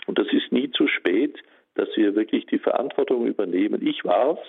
[0.06, 1.38] Und das ist nie zu spät,
[1.76, 3.86] dass wir wirklich die Verantwortung übernehmen.
[3.86, 4.40] Ich war's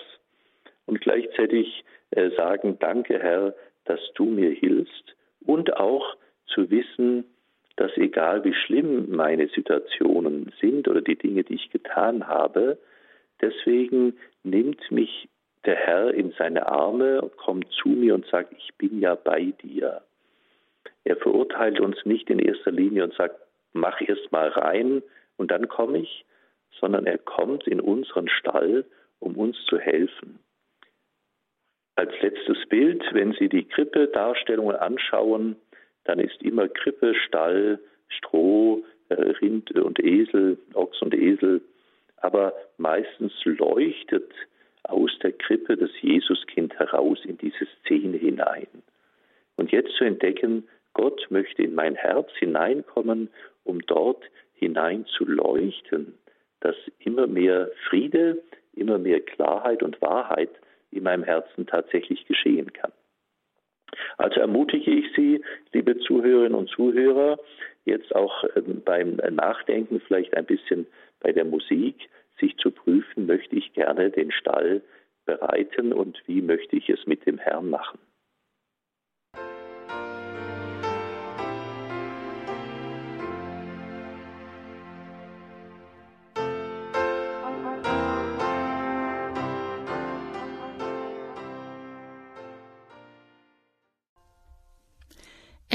[0.85, 3.53] und gleichzeitig äh, sagen, danke Herr,
[3.85, 6.15] dass du mir hilfst und auch
[6.47, 7.25] zu wissen,
[7.75, 12.77] dass egal wie schlimm meine Situationen sind oder die Dinge, die ich getan habe,
[13.41, 15.29] deswegen nimmt mich
[15.65, 20.01] der Herr in seine Arme, kommt zu mir und sagt, ich bin ja bei dir.
[21.03, 23.35] Er verurteilt uns nicht in erster Linie und sagt,
[23.73, 25.01] mach erst mal rein
[25.37, 26.25] und dann komme ich,
[26.79, 28.85] sondern er kommt in unseren Stall,
[29.19, 30.39] um uns zu helfen.
[31.95, 35.57] Als letztes Bild, wenn Sie die Krippe-Darstellungen anschauen,
[36.05, 41.61] dann ist immer Krippe, Stall, Stroh, äh, Rind und Esel, Ochs und Esel,
[42.17, 44.31] aber meistens leuchtet
[44.83, 48.67] aus der Krippe das Jesuskind heraus in diese Szene hinein.
[49.55, 53.29] Und jetzt zu entdecken, Gott möchte in mein Herz hineinkommen,
[53.63, 56.13] um dort hinein zu leuchten,
[56.61, 58.41] dass immer mehr Friede,
[58.73, 60.49] immer mehr Klarheit und Wahrheit
[60.91, 62.91] in meinem Herzen tatsächlich geschehen kann.
[64.17, 65.41] Also ermutige ich Sie,
[65.73, 67.39] liebe Zuhörerinnen und Zuhörer,
[67.85, 70.85] jetzt auch ähm, beim Nachdenken vielleicht ein bisschen
[71.19, 74.81] bei der Musik, sich zu prüfen, möchte ich gerne den Stall
[75.25, 77.99] bereiten und wie möchte ich es mit dem Herrn machen.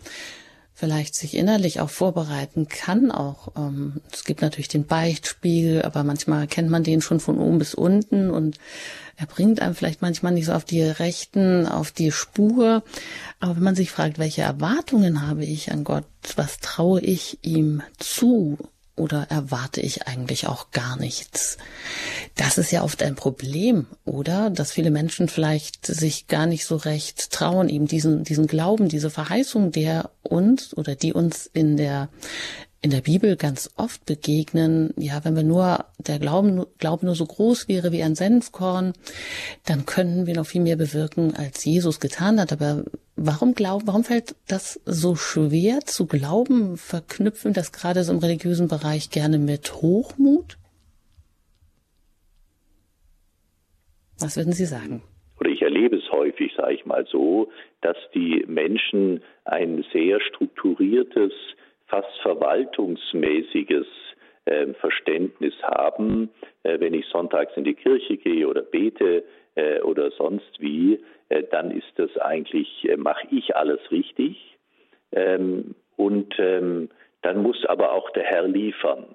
[0.74, 3.12] vielleicht sich innerlich auch vorbereiten kann.
[3.12, 7.60] Auch ähm, es gibt natürlich den Beichtspiegel, aber manchmal kennt man den schon von oben
[7.60, 8.58] bis unten und
[9.20, 12.84] er bringt einem vielleicht manchmal nicht so auf die rechten, auf die Spur.
[13.42, 16.06] Aber wenn man sich fragt, welche Erwartungen habe ich an Gott,
[16.38, 18.58] was traue ich ihm zu?
[18.96, 21.58] Oder erwarte ich eigentlich auch gar nichts?
[22.36, 24.50] Das ist ja oft ein Problem, oder?
[24.50, 29.10] Dass viele Menschen vielleicht sich gar nicht so recht trauen, ihm diesen, diesen Glauben, diese
[29.10, 32.08] Verheißung, der uns oder die uns in der,
[32.82, 37.26] in der Bibel ganz oft begegnen, ja, wenn wir nur, der Glauben, Glauben nur so
[37.26, 38.94] groß wäre wie ein Senfkorn,
[39.66, 42.54] dann könnten wir noch viel mehr bewirken, als Jesus getan hat.
[42.54, 42.84] Aber
[43.22, 46.78] Warum glauben, warum fällt das so schwer zu glauben?
[46.78, 50.58] Verknüpfen das gerade so im religiösen Bereich gerne mit Hochmut?
[54.22, 55.04] Was würden Sie sagen?
[55.38, 57.50] Oder ich erlebe es häufig, sage ich mal so,
[57.82, 61.34] dass die Menschen ein sehr strukturiertes,
[61.90, 63.88] fast verwaltungsmäßiges
[64.46, 66.30] äh, Verständnis haben,
[66.64, 69.24] äh, wenn ich sonntags in die Kirche gehe oder bete
[69.56, 71.00] äh, oder sonst wie,
[71.30, 74.58] äh, dann ist das eigentlich, mache ich alles richtig.
[75.12, 76.90] Ähm, und ähm,
[77.22, 79.06] dann muss aber auch der Herr liefern.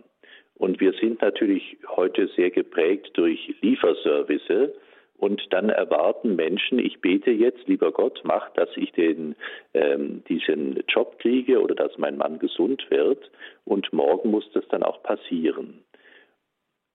[0.57, 4.73] Und wir sind natürlich heute sehr geprägt durch Lieferservice.
[5.16, 9.37] Und dann erwarten Menschen, ich bete jetzt, lieber Gott, mach, dass ich den,
[9.72, 13.31] ähm, diesen Job kriege oder dass mein Mann gesund wird.
[13.64, 15.85] Und morgen muss das dann auch passieren.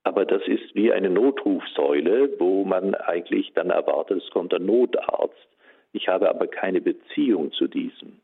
[0.03, 5.47] Aber das ist wie eine Notrufsäule, wo man eigentlich dann erwartet, es kommt ein Notarzt.
[5.91, 8.19] Ich habe aber keine Beziehung zu diesem.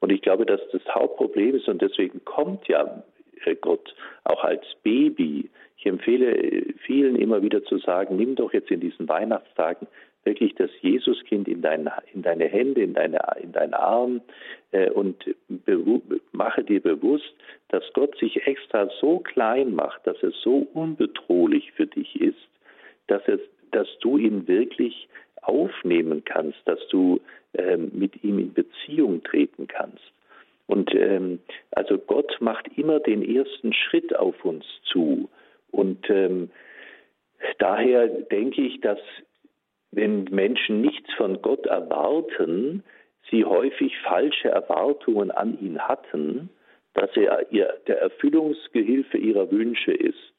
[0.00, 3.02] Und ich glaube, dass das Hauptproblem ist und deswegen kommt ja
[3.60, 5.50] Gott auch als Baby.
[5.76, 9.86] Ich empfehle äh, vielen immer wieder zu sagen, nimm doch jetzt in diesen Weihnachtstagen
[10.24, 14.20] wirklich das Jesuskind in, dein, in deine Hände, in, deine, in deinen Arm
[14.72, 15.16] äh, und
[16.32, 17.32] mache dir bewusst,
[17.68, 22.48] dass Gott sich extra so klein macht, dass er so unbedrohlich für dich ist,
[23.06, 25.08] dass, es, dass du ihn wirklich
[25.42, 27.20] aufnehmen kannst, dass du
[27.54, 30.12] ähm, mit ihm in Beziehung treten kannst.
[30.66, 31.38] Und ähm,
[31.70, 35.28] also Gott macht immer den ersten Schritt auf uns zu.
[35.70, 36.50] Und ähm,
[37.58, 38.98] daher denke ich, dass
[39.90, 42.82] wenn Menschen nichts von Gott erwarten,
[43.30, 46.48] sie häufig falsche Erwartungen an ihn hatten,
[46.94, 50.34] dass er ihr, der Erfüllungsgehilfe ihrer Wünsche ist.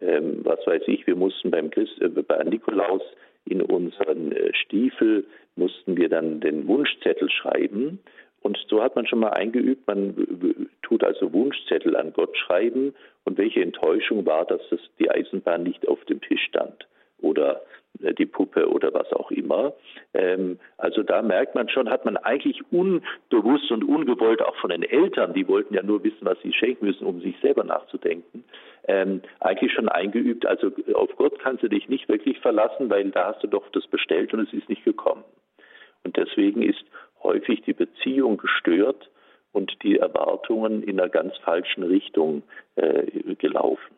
[0.00, 3.02] Ähm, was weiß ich, wir mussten beim Christ, äh, bei Nikolaus
[3.44, 8.00] in unseren äh, Stiefel mussten wir dann den Wunschzettel schreiben.
[8.42, 12.94] Und so hat man schon mal eingeübt, man tut also Wunschzettel an Gott schreiben.
[13.24, 16.86] Und welche Enttäuschung war, dass das die Eisenbahn nicht auf dem Tisch stand
[17.18, 17.62] oder
[18.02, 19.74] äh, die Puppe oder was auch immer.
[20.14, 24.82] Ähm, also da merkt man schon, hat man eigentlich unbewusst und ungewollt auch von den
[24.82, 28.44] Eltern, die wollten ja nur wissen, was sie schenken müssen, um sich selber nachzudenken,
[28.88, 30.46] ähm, eigentlich schon eingeübt.
[30.46, 33.86] Also auf Gott kannst du dich nicht wirklich verlassen, weil da hast du doch das
[33.86, 35.24] bestellt und es ist nicht gekommen.
[36.02, 36.82] Und deswegen ist
[37.22, 39.10] häufig die Beziehung gestört
[39.52, 42.42] und die Erwartungen in einer ganz falschen Richtung
[42.76, 43.94] äh, gelaufen.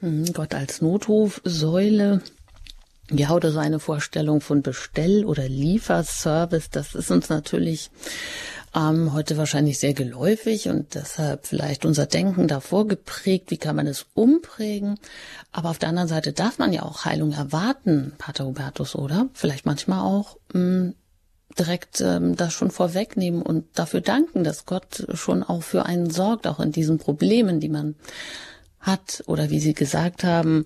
[0.00, 2.22] Hm, Gott als Notrufsäule.
[3.10, 7.90] Ja, oder so eine Vorstellung von Bestell- oder Lieferservice, das ist uns natürlich
[8.74, 13.50] ähm, heute wahrscheinlich sehr geläufig und deshalb vielleicht unser Denken davor geprägt.
[13.50, 14.98] Wie kann man es umprägen?
[15.52, 19.28] Aber auf der anderen Seite darf man ja auch Heilung erwarten, Pater Hubertus, oder?
[19.34, 20.94] Vielleicht manchmal auch mh, mm,
[21.58, 26.46] direkt ähm, das schon vorwegnehmen und dafür danken, dass Gott schon auch für einen sorgt,
[26.46, 27.96] auch in diesen Problemen, die man
[28.78, 30.64] hat oder wie Sie gesagt haben,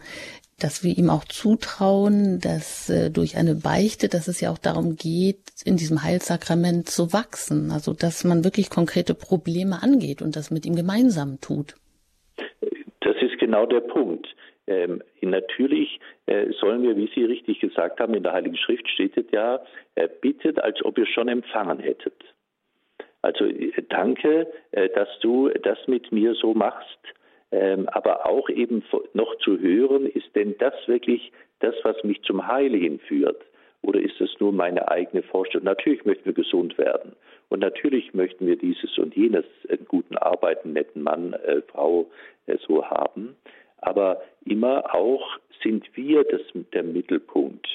[0.65, 4.97] dass wir ihm auch zutrauen, dass äh, durch eine Beichte, dass es ja auch darum
[4.97, 10.51] geht, in diesem Heilsakrament zu wachsen, also dass man wirklich konkrete Probleme angeht und das
[10.51, 11.75] mit ihm gemeinsam tut.
[13.01, 14.27] Das ist genau der Punkt.
[14.67, 19.15] Ähm, natürlich äh, sollen wir, wie Sie richtig gesagt haben, in der Heiligen Schrift steht
[19.19, 19.61] es ja,
[19.97, 22.17] äh, bittet, als ob ihr schon empfangen hättet.
[23.21, 27.01] Also äh, danke, äh, dass du das mit mir so machst.
[27.55, 28.83] Ähm, aber auch eben
[29.13, 31.31] noch zu hören, ist denn das wirklich
[31.61, 33.41] das, was mich zum Heil hinführt?
[33.83, 35.67] Oder ist das nur meine eigene Vorstellung?
[35.67, 37.13] Natürlich möchten wir gesund werden.
[37.51, 42.11] Und natürlich möchten wir dieses und jenes, einen guten Arbeiten, netten Mann, äh, Frau
[42.47, 43.37] äh, so haben.
[43.83, 46.41] Aber immer auch sind wir das,
[46.73, 47.69] der Mittelpunkt.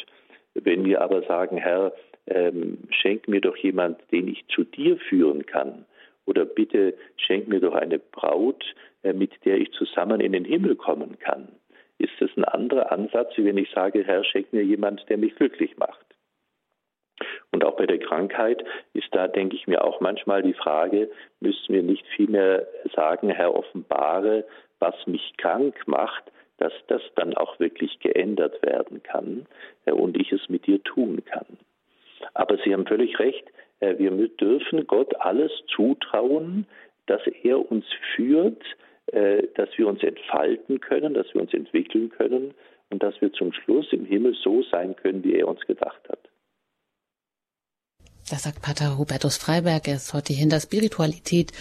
[0.56, 1.94] Wenn wir aber sagen, Herr,
[2.28, 5.86] ähm, schenk mir doch jemand, den ich zu dir führen kann,
[6.30, 8.64] oder bitte schenk mir doch eine Braut,
[9.04, 11.50] äh, mit der ich zusammen in den Himmel kommen kann.
[11.98, 15.36] Ist das ein anderer Ansatz, wie wenn ich sage, Herr, schenk mir jemand, der mich
[15.36, 16.06] glücklich macht?
[17.52, 18.64] Und auch bei der Krankheit
[18.94, 21.10] ist da, denke ich mir, auch manchmal die Frage,
[21.42, 24.46] müssen wir nicht vielmehr sagen, Herr, offenbare,
[24.78, 29.48] was mich krank macht, dass das dann auch wirklich geändert werden kann
[29.86, 31.58] äh, und ich es mit dir tun kann.
[32.34, 33.46] Aber Sie haben völlig recht,
[33.80, 36.66] wir dürfen Gott alles zutrauen,
[37.06, 38.62] dass er uns führt,
[39.08, 42.54] äh, dass wir uns entfalten können, dass wir uns entwickeln können
[42.90, 46.20] und dass wir zum Schluss im Himmel so sein können, wie er uns gedacht hat.
[48.30, 49.88] Das sagt Pater Hubertus Freiberg.
[49.88, 51.52] Er ist heute hier in der Spiritualität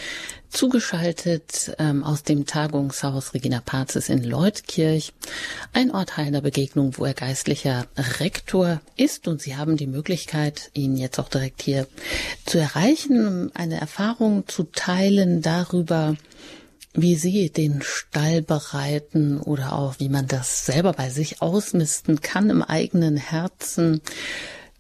[0.51, 5.15] zugeschaltet ähm, aus dem Tagungshaus Regina Pazis in Leutkirch.
[5.73, 9.29] Ein Ort heilender Begegnung, wo er geistlicher Rektor ist.
[9.29, 11.87] Und Sie haben die Möglichkeit, ihn jetzt auch direkt hier
[12.45, 16.17] zu erreichen, eine Erfahrung zu teilen darüber,
[16.93, 22.51] wie Sie den Stall bereiten oder auch wie man das selber bei sich ausmisten kann
[22.51, 24.03] im eigenen Herzen.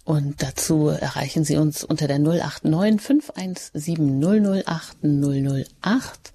[0.08, 6.32] Und dazu erreichen Sie uns unter der 089 517 008 008.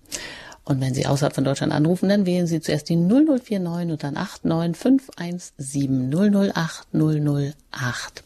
[0.64, 4.16] Und wenn Sie außerhalb von Deutschland anrufen, dann wählen Sie zuerst die 0049 und dann
[4.16, 8.24] 89517 008 008.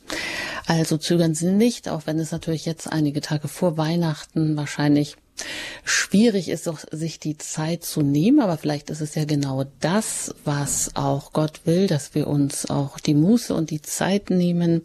[0.65, 5.15] Also zögern Sie nicht, auch wenn es natürlich jetzt einige Tage vor Weihnachten wahrscheinlich
[5.85, 10.97] schwierig ist, sich die Zeit zu nehmen, aber vielleicht ist es ja genau das, was
[10.97, 14.81] auch Gott will, dass wir uns auch die Muße und die Zeit nehmen,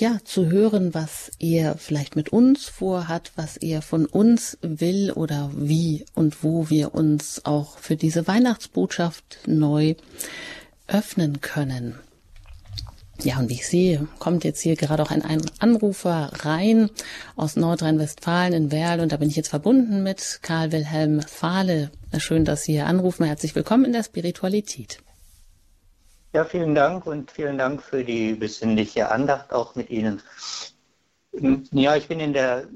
[0.00, 5.50] ja, zu hören, was er vielleicht mit uns vorhat, was er von uns will oder
[5.54, 9.94] wie und wo wir uns auch für diese Weihnachtsbotschaft neu
[10.86, 11.96] öffnen können.
[13.22, 15.22] Ja, und wie ich sehe, kommt jetzt hier gerade auch ein
[15.58, 16.88] Anrufer rein
[17.36, 21.90] aus Nordrhein-Westfalen in Werl und da bin ich jetzt verbunden mit Karl Wilhelm Fahle.
[22.16, 23.26] Schön, dass Sie hier anrufen.
[23.26, 25.00] Herzlich willkommen in der Spiritualität.
[26.32, 30.22] Ja, vielen Dank und vielen Dank für die besinnliche Andacht auch mit Ihnen.
[31.72, 32.68] Ja, ich bin in der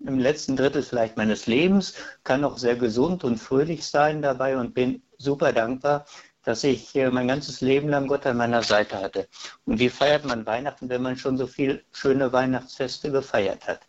[0.00, 1.94] im letzten Drittel vielleicht meines Lebens,
[2.24, 6.04] kann auch sehr gesund und fröhlich sein dabei und bin super dankbar,
[6.44, 9.28] dass ich äh, mein ganzes Leben lang Gott an meiner Seite hatte.
[9.64, 13.80] Und wie feiert man Weihnachten, wenn man schon so viele schöne Weihnachtsfeste gefeiert hat?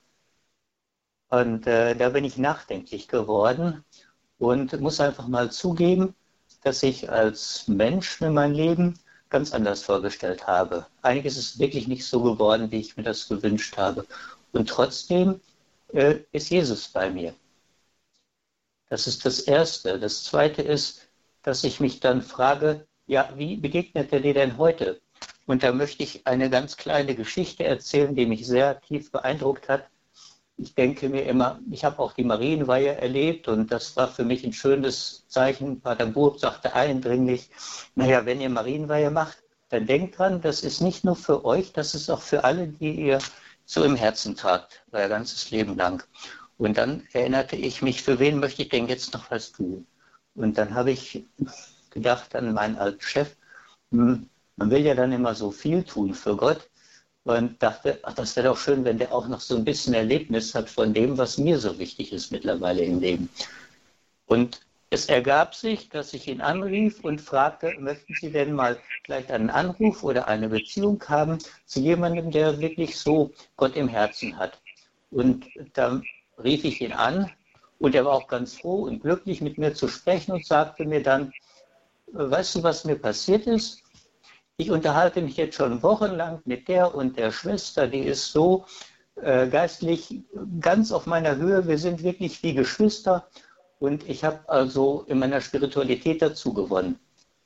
[1.30, 3.84] Und äh, da bin ich nachdenklich geworden
[4.39, 6.15] und muss einfach mal zugeben,
[6.64, 8.99] dass ich als Mensch mir mein Leben
[9.30, 10.86] ganz anders vorgestellt habe.
[11.01, 14.05] Einiges ist wirklich nicht so geworden, wie ich mir das gewünscht habe.
[14.51, 15.39] Und trotzdem
[15.93, 17.34] äh, ist Jesus bei mir.
[18.89, 19.99] Das ist das Erste.
[19.99, 21.07] Das Zweite ist,
[21.43, 24.99] dass ich mich dann frage, ja, wie begegnet er dir denn heute?
[25.45, 29.89] Und da möchte ich eine ganz kleine Geschichte erzählen, die mich sehr tief beeindruckt hat
[30.60, 34.43] ich denke mir immer, ich habe auch die Marienweihe erlebt und das war für mich
[34.43, 35.80] ein schönes Zeichen.
[35.80, 37.49] Pater Burg sagte eindringlich,
[37.95, 39.38] naja, wenn ihr Marienweihe macht,
[39.70, 42.91] dann denkt dran, das ist nicht nur für euch, das ist auch für alle, die
[42.91, 43.20] ihr
[43.66, 46.03] so im Herzen tragt, euer ganzes Leben lang.
[46.57, 49.88] Und dann erinnerte ich mich, für wen möchte ich denn jetzt noch was tun?
[50.36, 51.26] Und dann habe ich
[51.89, 53.36] gedacht an meinen alten Chef,
[53.91, 56.68] hm, man will ja dann immer so viel tun für Gott
[57.30, 60.55] und dachte, ach, das wäre doch schön, wenn der auch noch so ein bisschen Erlebnis
[60.55, 63.30] hat von dem, was mir so wichtig ist mittlerweile im Leben.
[64.25, 69.32] Und es ergab sich, dass ich ihn anrief und fragte, möchten Sie denn mal vielleicht
[69.32, 74.59] einen Anruf oder eine Beziehung haben zu jemandem, der wirklich so Gott im Herzen hat?
[75.11, 76.01] Und da
[76.43, 77.30] rief ich ihn an
[77.77, 81.03] und er war auch ganz froh und glücklich, mit mir zu sprechen und sagte mir
[81.03, 81.32] dann,
[82.11, 83.84] weißt du, was mir passiert ist?
[84.60, 88.66] Ich unterhalte mich jetzt schon wochenlang mit der und der Schwester, die ist so
[89.16, 90.22] äh, geistlich
[90.60, 91.66] ganz auf meiner Höhe.
[91.66, 93.26] Wir sind wirklich wie Geschwister
[93.80, 96.99] und ich habe also in meiner Spiritualität dazu gewonnen.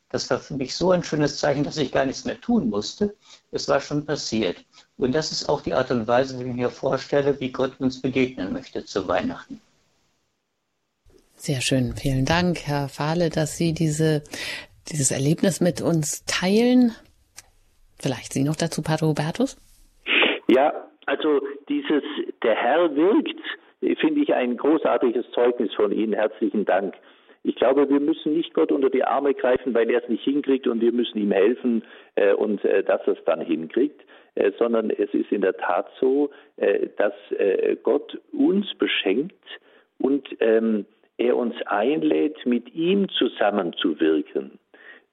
[0.10, 3.16] Das war für mich so ein schönes Zeichen, dass ich gar nichts mehr tun musste.
[3.52, 4.58] Es war schon passiert.
[4.98, 8.02] Und das ist auch die Art und Weise, wie ich mir vorstelle, wie Gott uns
[8.02, 9.62] begegnen möchte zu Weihnachten.
[11.38, 11.96] Sehr schön.
[11.96, 14.24] Vielen Dank, Herr Fahle, dass Sie diese,
[14.92, 16.92] dieses Erlebnis mit uns teilen.
[18.00, 19.58] Vielleicht Sie noch dazu, Pater Hubertus?
[20.48, 20.74] Ja,
[21.06, 22.04] also dieses,
[22.44, 23.40] der Herr wirkt,
[24.00, 26.14] finde ich ein großartiges Zeugnis von Ihnen.
[26.14, 26.96] Herzlichen Dank.
[27.44, 30.66] Ich glaube, wir müssen nicht Gott unter die Arme greifen, weil er es nicht hinkriegt
[30.66, 31.84] und wir müssen ihm helfen
[32.16, 34.02] äh, und äh, dass er es dann hinkriegt,
[34.36, 39.44] äh, sondern es ist in der Tat so, äh, dass äh, Gott uns beschenkt
[40.00, 40.86] und ähm,
[41.18, 44.58] er uns einlädt, mit ihm zusammenzuwirken.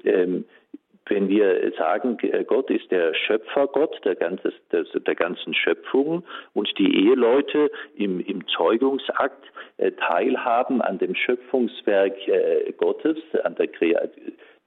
[0.04, 0.44] Ähm,
[1.10, 6.22] wenn wir sagen, Gott ist der Schöpfergott der, ganzen, der ganzen Schöpfung
[6.54, 9.44] und die Eheleute im, im Zeugungsakt
[9.78, 13.68] äh, teilhaben an dem Schöpfungswerk äh, Gottes, an der,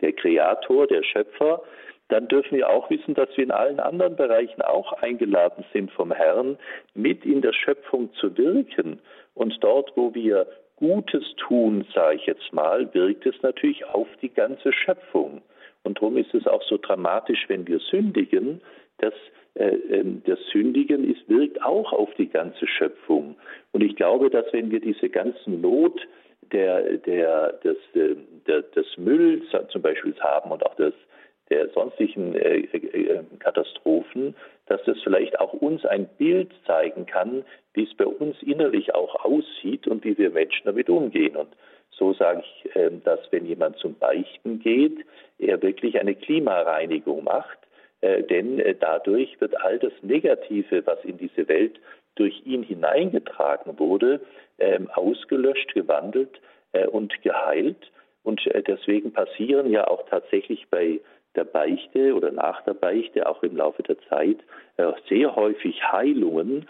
[0.01, 1.63] der Kreator, der Schöpfer,
[2.09, 6.11] dann dürfen wir auch wissen, dass wir in allen anderen Bereichen auch eingeladen sind vom
[6.11, 6.57] Herrn,
[6.93, 8.99] mit in der Schöpfung zu wirken.
[9.33, 14.33] Und dort, wo wir Gutes tun, sage ich jetzt mal, wirkt es natürlich auf die
[14.33, 15.41] ganze Schöpfung.
[15.83, 18.61] Und darum ist es auch so dramatisch, wenn wir sündigen,
[18.97, 19.13] dass
[19.55, 23.35] äh, ähm, das Sündigen ist, wirkt auch auf die ganze Schöpfung.
[23.71, 25.99] Und ich glaube, dass wenn wir diese ganzen Not
[26.51, 28.15] der, der, des, äh,
[28.47, 30.93] der, des Mülls zum Beispiel haben und auch des,
[31.49, 34.35] der sonstigen äh, äh, Katastrophen,
[34.73, 37.45] dass das vielleicht auch uns ein Bild zeigen kann,
[37.75, 41.35] wie es bei uns innerlich auch aussieht und wie wir Menschen damit umgehen.
[41.35, 41.49] Und
[41.91, 44.97] so sage ich, äh, dass wenn jemand zum Beichten geht,
[45.37, 47.59] er wirklich eine Klimareinigung macht,
[48.01, 51.79] äh, denn äh, dadurch wird all das Negative, was in diese Welt
[52.15, 54.21] durch ihn hineingetragen wurde,
[54.57, 56.41] ähm, ausgelöscht, gewandelt
[56.91, 57.91] und geheilt.
[58.23, 60.99] Und deswegen passieren ja auch tatsächlich bei
[61.35, 64.37] der Beichte oder nach der Beichte, auch im Laufe der Zeit,
[65.09, 66.67] sehr häufig Heilungen,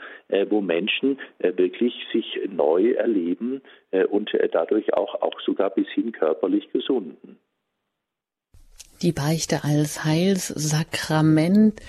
[0.49, 3.61] wo Menschen wirklich sich neu erleben
[4.09, 7.39] und dadurch auch, auch sogar bis hin körperlich gesunden
[9.03, 11.79] die Beichte als Heilssakrament.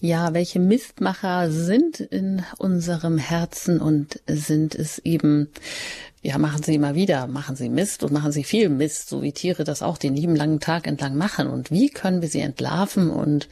[0.00, 5.48] Ja, welche Mistmacher sind in unserem Herzen und sind es eben,
[6.22, 9.32] ja, machen sie immer wieder, machen sie Mist und machen sie viel Mist, so wie
[9.32, 11.48] Tiere das auch den lieben langen Tag entlang machen.
[11.48, 13.48] Und wie können wir sie entlarven und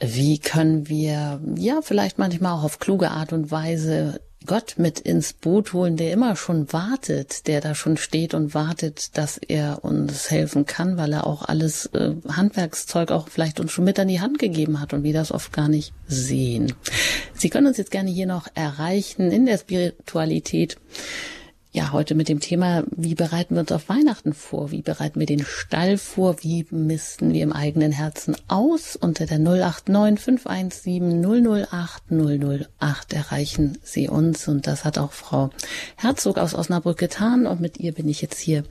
[0.00, 5.34] wie können wir, ja, vielleicht manchmal auch auf kluge Art und Weise Gott mit ins
[5.34, 10.30] Boot holen, der immer schon wartet, der da schon steht und wartet, dass er uns
[10.30, 14.20] helfen kann, weil er auch alles äh, Handwerkszeug auch vielleicht uns schon mit an die
[14.20, 16.72] Hand gegeben hat und wir das oft gar nicht sehen.
[17.34, 20.78] Sie können uns jetzt gerne hier noch erreichen in der Spiritualität
[21.72, 24.72] ja, heute mit dem Thema, wie bereiten wir uns auf Weihnachten vor?
[24.72, 26.34] Wie bereiten wir den Stall vor?
[26.42, 28.96] Wie missten wir im eigenen Herzen aus?
[28.96, 34.48] Unter der 089 517 008 008 erreichen Sie uns.
[34.48, 35.50] Und das hat auch Frau
[35.96, 37.46] Herzog aus Osnabrück getan.
[37.46, 38.64] Und mit ihr bin ich jetzt hier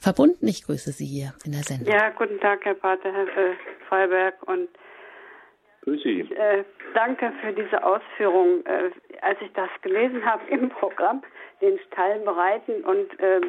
[0.00, 0.48] verbunden.
[0.48, 1.92] Ich grüße Sie hier in der Sendung.
[1.92, 3.26] Ja, guten Tag, Herr Pater, Herr
[3.88, 4.42] Freiberg.
[4.48, 4.70] Und
[5.82, 6.20] Grüß Sie.
[6.20, 6.64] Äh,
[6.94, 8.64] danke für diese Ausführung.
[8.64, 11.22] Äh, als ich das gelesen habe im Programm,
[11.62, 13.40] den Stall bereiten und äh,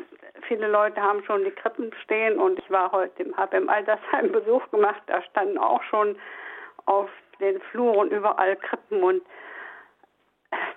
[0.48, 4.70] viele Leute haben schon die Krippen stehen und ich war heute, habe im Altersheim Besuch
[4.72, 6.16] gemacht, da standen auch schon
[6.86, 7.10] auf
[7.40, 9.22] den Fluren überall Krippen und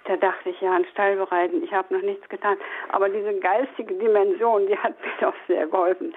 [0.04, 2.56] da dachte ich, ja, einen Stall bereiten, ich habe noch nichts getan.
[2.90, 6.14] Aber diese geistige Dimension, die hat mir doch sehr geholfen.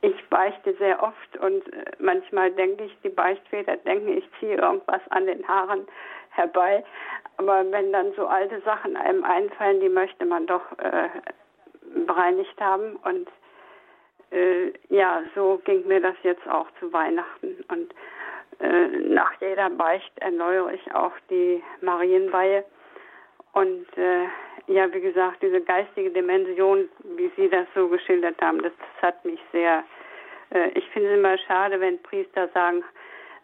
[0.00, 5.02] Ich beichte sehr oft und äh, manchmal denke ich, die Beichtväter denken, ich ziehe irgendwas
[5.10, 5.86] an den Haaren
[6.34, 6.84] herbei.
[7.36, 11.08] Aber wenn dann so alte Sachen einem einfallen, die möchte man doch äh,
[12.06, 12.96] bereinigt haben.
[12.96, 13.28] Und
[14.30, 17.64] äh, ja, so ging mir das jetzt auch zu Weihnachten.
[17.68, 17.94] Und
[18.60, 22.64] äh, nach jeder Beicht erneuere ich auch die Marienweihe.
[23.52, 24.26] Und äh,
[24.66, 29.24] ja, wie gesagt, diese geistige Dimension, wie Sie das so geschildert haben, das, das hat
[29.24, 29.84] mich sehr,
[30.50, 32.82] äh, ich finde es immer schade, wenn Priester sagen,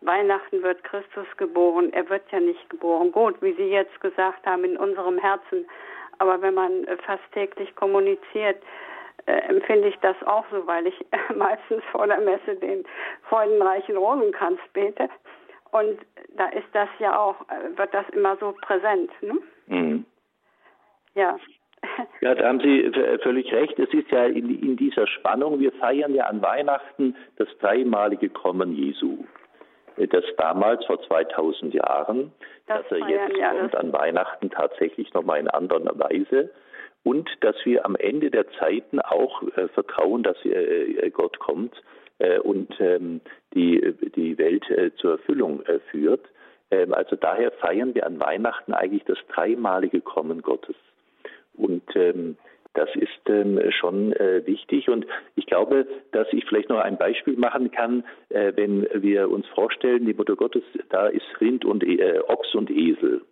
[0.02, 1.92] Weihnachten wird Christus geboren.
[1.92, 3.12] Er wird ja nicht geboren.
[3.12, 5.66] Gut, wie Sie jetzt gesagt haben, in unserem Herzen.
[6.18, 8.62] Aber wenn man äh, fast täglich kommuniziert,
[9.26, 12.84] äh, empfinde ich das auch so, weil ich äh, meistens vor der Messe den
[13.28, 15.08] freudenreichen Rosenkranz bete.
[15.72, 15.98] Und
[16.36, 19.10] da ist das ja auch, äh, wird das immer so präsent.
[19.20, 19.38] Ne?
[19.66, 20.04] Mhm.
[21.14, 21.38] Ja.
[22.20, 22.92] Ja, da haben Sie
[23.22, 23.78] völlig recht.
[23.78, 28.74] Es ist ja in, in dieser Spannung, wir feiern ja an Weihnachten das dreimalige Kommen
[28.74, 29.24] Jesu.
[30.08, 32.32] Das damals vor 2000 Jahren,
[32.66, 36.50] das dass er jetzt ja, kommt an Weihnachten tatsächlich nochmal in anderer Weise
[37.02, 41.74] und dass wir am Ende der Zeiten auch äh, vertrauen, dass äh, Gott kommt
[42.18, 43.20] äh, und ähm,
[43.54, 46.24] die, die Welt äh, zur Erfüllung äh, führt.
[46.70, 50.76] Ähm, also daher feiern wir an Weihnachten eigentlich das dreimalige Kommen Gottes.
[51.54, 52.36] Und ähm,
[52.74, 57.36] das ist ähm, schon äh, wichtig und ich glaube, dass ich vielleicht noch ein Beispiel
[57.36, 62.20] machen kann, äh, wenn wir uns vorstellen, die Mutter Gottes, da ist Rind und äh,
[62.28, 63.22] Ochs und Esel.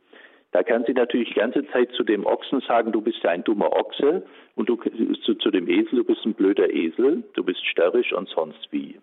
[0.51, 3.70] Da kann sie natürlich die ganze Zeit zu dem Ochsen sagen, du bist ein dummer
[3.72, 4.22] Ochse
[4.55, 4.76] und du
[5.24, 8.99] zu, zu dem Esel, du bist ein blöder Esel, du bist störrisch und sonst wie.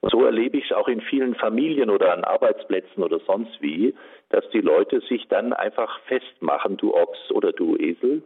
[0.00, 3.94] Und so erlebe ich es auch in vielen Familien oder an Arbeitsplätzen oder sonst wie,
[4.28, 8.22] dass die Leute sich dann einfach festmachen, du Ochs oder du Esel,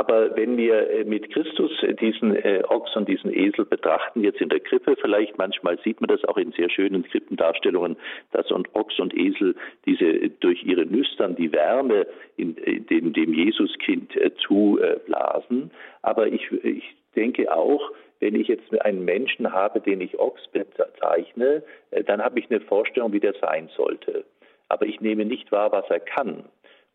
[0.00, 4.40] aber wenn wir äh, mit Christus äh, diesen äh, Ochs und diesen Esel betrachten, jetzt
[4.40, 7.98] in der Krippe vielleicht, manchmal sieht man das auch in sehr schönen Krippendarstellungen,
[8.32, 12.06] dass Ochs und Esel diese durch ihre Nüstern die Wärme
[12.38, 15.70] in, dem, dem Jesuskind zublasen.
[16.00, 16.84] Aber ich, ich
[17.14, 21.62] denke auch, wenn ich jetzt einen Menschen habe, den ich Ochs bezeichne,
[22.06, 24.24] dann habe ich eine Vorstellung, wie der sein sollte.
[24.70, 26.44] Aber ich nehme nicht wahr, was er kann.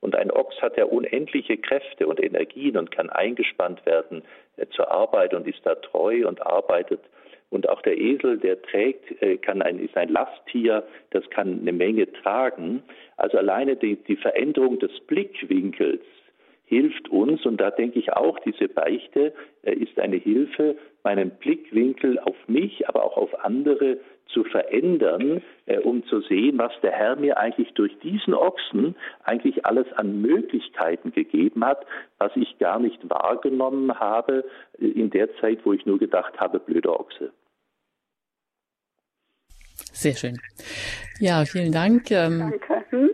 [0.01, 4.23] Und ein Ochs hat ja unendliche Kräfte und Energien und kann eingespannt werden
[4.57, 6.99] äh, zur Arbeit und ist da treu und arbeitet.
[7.49, 11.73] Und auch der Esel, der trägt, äh, kann ein, ist ein Lasttier, das kann eine
[11.73, 12.83] Menge tragen.
[13.17, 16.01] Also alleine die, die Veränderung des Blickwinkels
[16.65, 19.33] hilft uns, und da denke ich auch, diese Beichte
[19.63, 25.79] äh, ist eine Hilfe, meinen Blickwinkel auf mich, aber auch auf andere zu verändern, äh,
[25.79, 31.11] um zu sehen, was der Herr mir eigentlich durch diesen Ochsen eigentlich alles an Möglichkeiten
[31.11, 31.85] gegeben hat,
[32.17, 34.45] was ich gar nicht wahrgenommen habe
[34.79, 37.31] äh, in der Zeit, wo ich nur gedacht habe, blöder Ochse.
[39.91, 40.37] Sehr schön.
[41.19, 42.11] Ja, vielen Dank.
[42.11, 42.85] Ähm, Danke.
[42.89, 43.09] Hm?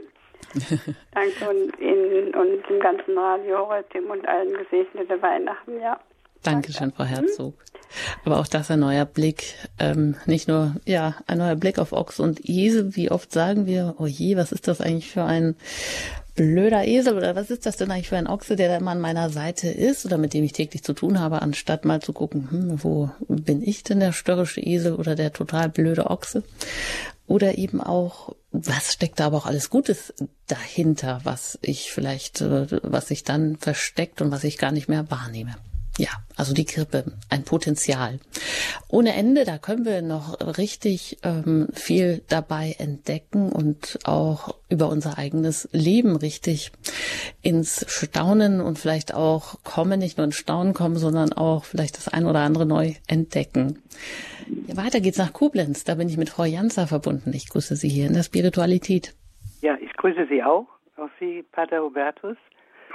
[1.14, 6.00] Danke und Ihnen und dem ganzen Radio heute und allen gesegnete Weihnachten, ja.
[6.44, 7.56] Dankeschön, Frau Herzog.
[8.24, 12.20] Aber auch das ein neuer Blick, ähm, nicht nur, ja, ein neuer Blick auf Ochs
[12.20, 12.96] und Esel.
[12.96, 15.56] Wie oft sagen wir, oh je, was ist das eigentlich für ein
[16.36, 19.02] blöder Esel oder was ist das denn eigentlich für ein Ochse, der da immer an
[19.02, 22.50] meiner Seite ist oder mit dem ich täglich zu tun habe, anstatt mal zu gucken,
[22.50, 26.44] hm, wo bin ich denn der störrische Esel oder der total blöde Ochse?
[27.28, 30.14] Oder eben auch, was steckt da aber auch alles Gutes
[30.48, 35.10] dahinter, was ich vielleicht, äh, was sich dann versteckt und was ich gar nicht mehr
[35.12, 35.56] wahrnehme.
[35.98, 38.20] Ja, also die Grippe, ein Potenzial.
[38.88, 45.18] Ohne Ende, da können wir noch richtig ähm, viel dabei entdecken und auch über unser
[45.18, 46.72] eigenes Leben richtig
[47.42, 52.08] ins Staunen und vielleicht auch kommen, nicht nur ins Staunen kommen, sondern auch vielleicht das
[52.08, 53.84] ein oder andere neu entdecken.
[54.68, 55.84] Ja, weiter geht's nach Koblenz.
[55.84, 57.34] Da bin ich mit Frau Janzer verbunden.
[57.34, 59.14] Ich grüße Sie hier in der Spiritualität.
[59.62, 60.68] Ja, ich grüße Sie auch.
[60.96, 62.38] Auch Sie, Pater Hubertus.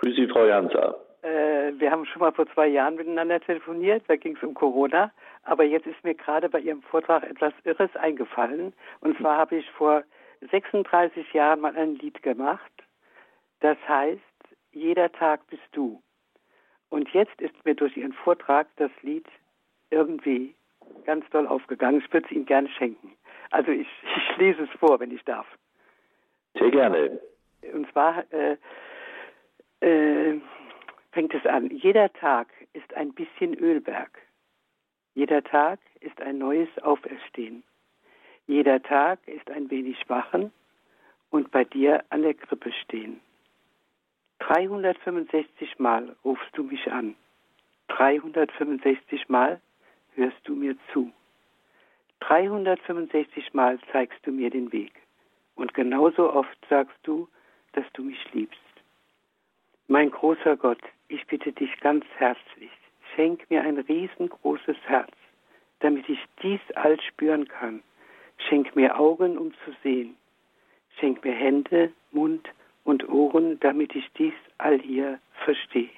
[0.01, 1.06] Grüße Sie, Frau Janzer.
[1.27, 5.11] Äh, wir haben schon mal vor zwei Jahren miteinander telefoniert, da ging es um Corona.
[5.43, 8.73] Aber jetzt ist mir gerade bei Ihrem Vortrag etwas Irres eingefallen.
[9.01, 10.05] Und zwar habe ich vor
[10.51, 12.73] 36 Jahren mal ein Lied gemacht.
[13.61, 14.21] Das heißt,
[14.71, 16.01] jeder Tag bist du.
[16.91, 19.27] Und jetzt ist mir durch Ihren Vortrag das Lied
[19.91, 20.55] irgendwie
[21.05, 22.01] ganz doll aufgegangen.
[22.05, 23.13] Ich würde es Ihnen gerne schenken.
[23.51, 25.47] Also ich, ich lese es vor, wenn ich darf.
[26.55, 27.21] Sehr gerne.
[27.73, 28.57] Und zwar äh,
[29.81, 30.41] äh,
[31.17, 31.71] fängt es an.
[31.71, 34.21] Jeder Tag ist ein bisschen Ölberg.
[35.15, 37.63] Jeder Tag ist ein neues Auferstehen.
[38.47, 40.53] Jeder Tag ist ein wenig wachen
[41.31, 43.23] und bei dir an der Krippe stehen.
[44.41, 47.15] 365 Mal rufst du mich an.
[47.89, 49.63] 365 Mal
[50.17, 51.11] hörst du mir zu.
[52.21, 54.93] 365 Mal zeigst du mir den Weg.
[55.55, 57.27] Und genauso oft sagst du,
[57.73, 58.66] dass du mich liebst.
[59.89, 62.73] Mein großer Gott, ich bitte dich ganz herzlich,
[63.15, 65.13] schenk mir ein riesengroßes Herz,
[65.79, 67.85] damit ich dies all spüren kann.
[68.37, 70.17] Schenk mir Augen, um zu sehen.
[70.99, 72.49] Schenk mir Hände, Mund
[72.83, 75.91] und Ohren, damit ich dies all hier verstehe.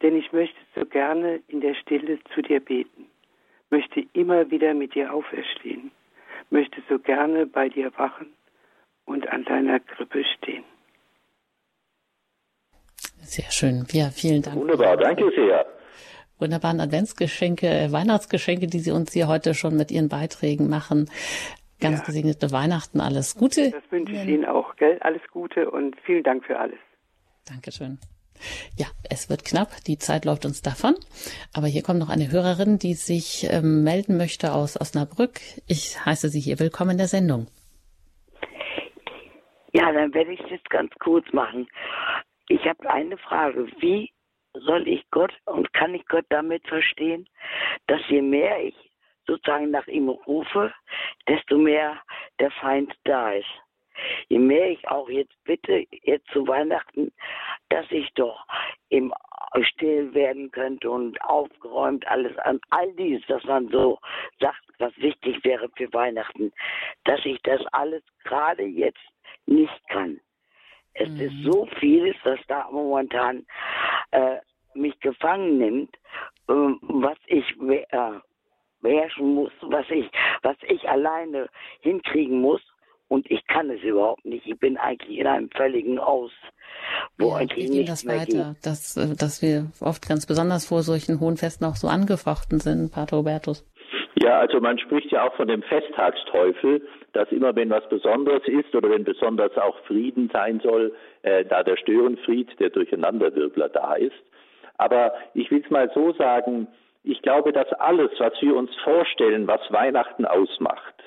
[0.00, 3.06] Denn ich möchte so gerne in der Stille zu dir beten,
[3.70, 5.90] möchte immer wieder mit dir auferstehen,
[6.50, 8.32] möchte so gerne bei dir wachen
[9.06, 10.62] und an deiner Krippe stehen.
[13.22, 13.86] Sehr schön.
[13.92, 14.56] Ja, vielen Dank.
[14.56, 15.66] Wunderbar, danke sehr.
[16.38, 21.10] Wunderbaren Adventsgeschenke, äh, Weihnachtsgeschenke, die Sie uns hier heute schon mit Ihren Beiträgen machen.
[21.80, 22.04] Ganz ja.
[22.04, 23.70] gesegnete Weihnachten, alles Gute.
[23.70, 24.98] Das wünsche ich Ihnen auch, gell?
[25.00, 26.78] Alles Gute und vielen Dank für alles.
[27.46, 27.98] Dankeschön.
[28.76, 30.94] Ja, es wird knapp, die Zeit läuft uns davon.
[31.54, 35.40] Aber hier kommt noch eine Hörerin, die sich ähm, melden möchte aus Osnabrück.
[35.66, 37.46] Ich heiße Sie hier willkommen in der Sendung.
[39.72, 41.68] Ja, dann werde ich es jetzt ganz kurz machen.
[42.50, 43.68] Ich habe eine Frage.
[43.78, 44.10] Wie
[44.54, 47.28] soll ich Gott und kann ich Gott damit verstehen,
[47.86, 48.74] dass je mehr ich
[49.26, 50.74] sozusagen nach ihm rufe,
[51.28, 52.02] desto mehr
[52.40, 53.48] der Feind da ist?
[54.28, 57.12] je mehr ich auch jetzt bitte, jetzt zu Weihnachten,
[57.68, 58.46] dass ich doch
[58.88, 59.12] im
[59.62, 63.98] still werden könnte und aufgeräumt alles an all dies, was man so
[64.38, 66.52] sagt, was wichtig wäre für Weihnachten,
[67.04, 69.02] dass ich das alles gerade jetzt
[69.46, 70.20] nicht kann.
[71.00, 71.20] Es mhm.
[71.20, 73.46] ist so vieles, was da momentan
[74.10, 74.36] äh,
[74.74, 75.94] mich gefangen nimmt,
[76.48, 78.20] äh, was ich äh,
[78.82, 80.10] beherrschen muss, was ich,
[80.42, 81.48] was ich alleine
[81.80, 82.60] hinkriegen muss
[83.08, 84.46] und ich kann es überhaupt nicht.
[84.46, 86.30] Ich bin eigentlich in einem völligen Aus,
[87.18, 88.66] wo ja, eigentlich nichts das mehr weiter, geht.
[88.66, 92.92] Dass, äh, dass wir oft ganz besonders vor solchen hohen Festen auch so angefochten sind,
[92.92, 93.66] Pater Hubertus.
[94.22, 98.74] Ja, also man spricht ja auch von dem Festtagsteufel, dass immer wenn was Besonderes ist
[98.74, 104.22] oder wenn besonders auch Frieden sein soll, äh, da der Störenfried, der Durcheinanderwirbler da ist.
[104.76, 106.68] Aber ich will es mal so sagen,
[107.02, 111.00] ich glaube, dass alles, was wir uns vorstellen, was Weihnachten ausmacht,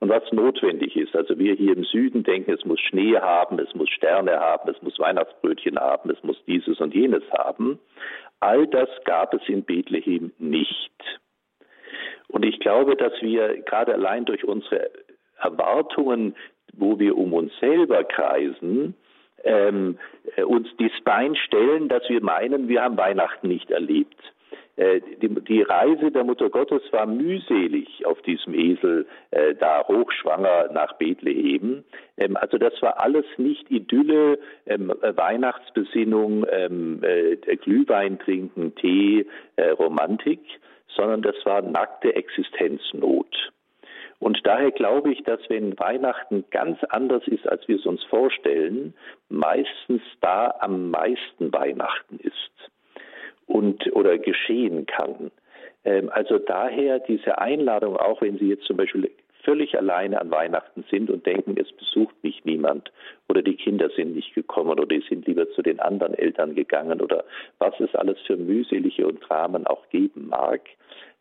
[0.00, 1.14] und was notwendig ist.
[1.16, 4.80] Also wir hier im Süden denken, es muss Schnee haben, es muss Sterne haben, es
[4.82, 7.78] muss Weihnachtsbrötchen haben, es muss dieses und jenes haben.
[8.40, 11.20] All das gab es in Bethlehem nicht.
[12.28, 14.90] Und ich glaube, dass wir gerade allein durch unsere
[15.40, 16.36] Erwartungen,
[16.74, 18.94] wo wir um uns selber kreisen,
[19.44, 19.98] ähm,
[20.44, 24.16] uns das Bein stellen, dass wir meinen, wir haben Weihnachten nicht erlebt.
[24.78, 30.70] Äh, die, die, Reise der Mutter Gottes war mühselig auf diesem Esel äh, da hochschwanger
[30.72, 31.82] nach Bethlehem.
[32.16, 39.26] Ähm, also das war alles nicht Idylle, ähm, Weihnachtsbesinnung, ähm, äh, Glühwein trinken, Tee,
[39.56, 40.40] äh, Romantik,
[40.96, 43.52] sondern das war nackte Existenznot.
[44.20, 48.94] Und daher glaube ich, dass wenn Weihnachten ganz anders ist, als wir es uns vorstellen,
[49.28, 52.70] meistens da am meisten Weihnachten ist
[53.46, 55.30] und oder geschehen kann.
[55.84, 59.10] Ähm, also daher diese Einladung, auch wenn Sie jetzt zum Beispiel
[59.48, 62.92] völlig alleine an Weihnachten sind und denken, es besucht mich niemand
[63.30, 67.00] oder die Kinder sind nicht gekommen oder die sind lieber zu den anderen Eltern gegangen
[67.00, 67.24] oder
[67.58, 70.60] was es alles für mühselige und Dramen auch geben mag.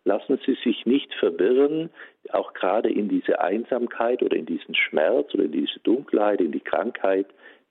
[0.03, 1.89] Lassen Sie sich nicht verwirren,
[2.34, 6.59] auch gerade in diese Einsamkeit oder in diesen Schmerz oder in diese Dunkelheit, in die
[6.59, 7.28] Krankheit.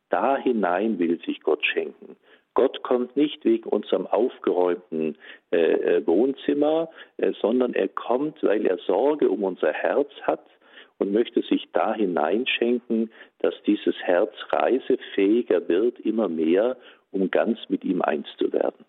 [0.08, 2.16] Da hinein will sich Gott schenken.
[2.56, 5.18] Gott kommt nicht wegen unserem aufgeräumten
[5.52, 6.88] äh, äh, Wohnzimmer,
[7.18, 10.44] äh, sondern er kommt, weil er Sorge um unser Herz hat
[10.98, 16.78] und möchte sich da hineinschenken, dass dieses Herz reisefähiger wird, immer mehr,
[17.12, 18.86] um ganz mit ihm eins zu werden.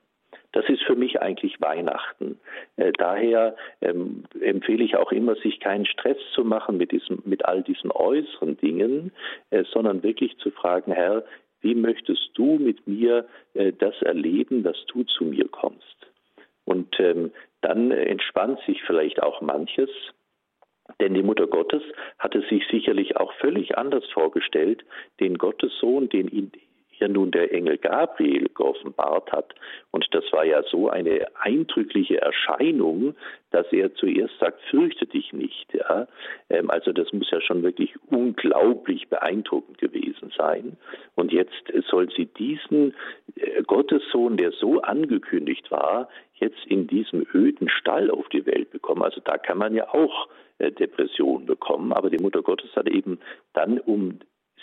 [0.53, 2.39] Das ist für mich eigentlich Weihnachten.
[2.77, 7.43] Äh, daher ähm, empfehle ich auch immer, sich keinen Stress zu machen mit, diesem, mit
[7.43, 9.11] all diesen äußeren Dingen,
[9.49, 11.25] äh, sondern wirklich zu fragen, Herr,
[11.61, 16.07] wie möchtest du mit mir äh, das erleben, dass du zu mir kommst?
[16.65, 17.31] Und ähm,
[17.61, 19.89] dann entspannt sich vielleicht auch manches,
[20.99, 21.83] denn die Mutter Gottes
[22.17, 24.85] hatte sich sicherlich auch völlig anders vorgestellt,
[25.19, 26.27] den Gottessohn, den
[26.97, 29.53] hier nun der Engel Gabriel geoffenbart hat.
[29.91, 33.15] Und das war ja so eine eindrückliche Erscheinung,
[33.51, 35.73] dass er zuerst sagt, fürchte dich nicht.
[35.73, 36.07] Ja?
[36.49, 40.77] Ähm, also das muss ja schon wirklich unglaublich beeindruckend gewesen sein.
[41.15, 41.53] Und jetzt
[41.89, 42.93] soll sie diesen
[43.35, 49.03] äh, Gottessohn, der so angekündigt war, jetzt in diesem öden Stall auf die Welt bekommen.
[49.03, 50.27] Also da kann man ja auch
[50.59, 51.93] äh, Depressionen bekommen.
[51.93, 53.19] Aber die Mutter Gottes hat eben
[53.53, 54.19] dann um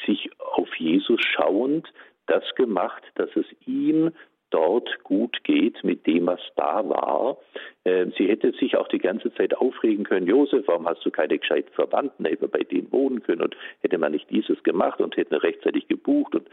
[0.07, 1.93] sich auf Jesus schauend
[2.27, 4.13] das gemacht, dass es ihm
[4.55, 7.39] dort gut geht mit dem, was da war.
[7.85, 11.39] Ähm, sie hätte sich auch die ganze Zeit aufregen können, Josef, warum hast du keine
[11.39, 15.43] gescheiten Verwandten, hätte bei denen wohnen können und hätte man nicht dieses gemacht und hätte
[15.43, 16.49] rechtzeitig gebucht und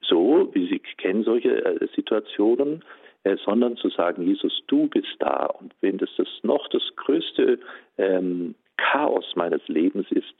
[0.00, 2.84] so, wie Sie kennen solche äh, Situationen,
[3.24, 7.58] äh, sondern zu sagen, Jesus, du bist da und wenn das, das noch das größte
[7.98, 10.34] ähm, Chaos meines Lebens ist,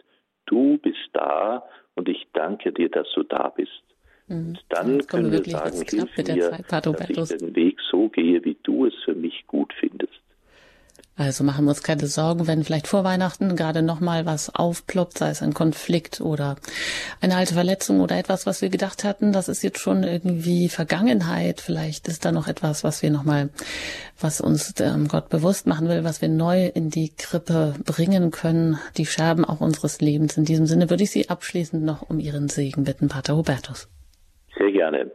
[0.47, 1.65] du bist da
[1.97, 3.83] und ich danke dir, dass du da bist.
[4.31, 8.57] Und dann können wir sagen, hilf mir, Zeit, dass ich den Weg so gehe, wie
[8.63, 10.21] du es für mich gut findest.
[11.17, 15.19] Also machen wir uns keine Sorgen, wenn vielleicht vor Weihnachten gerade noch mal was aufploppt,
[15.19, 16.57] sei es ein Konflikt oder
[17.21, 21.61] eine alte Verletzung oder etwas, was wir gedacht hatten, das ist jetzt schon irgendwie Vergangenheit.
[21.61, 23.51] Vielleicht ist da noch etwas, was wir noch mal,
[24.19, 28.79] was uns ähm, Gott bewusst machen will, was wir neu in die Krippe bringen können,
[28.97, 30.39] die Scherben auch unseres Lebens.
[30.39, 33.89] In diesem Sinne würde ich Sie abschließend noch um Ihren Segen bitten, Pater Hubertus.
[34.61, 35.11] Sehr gerne.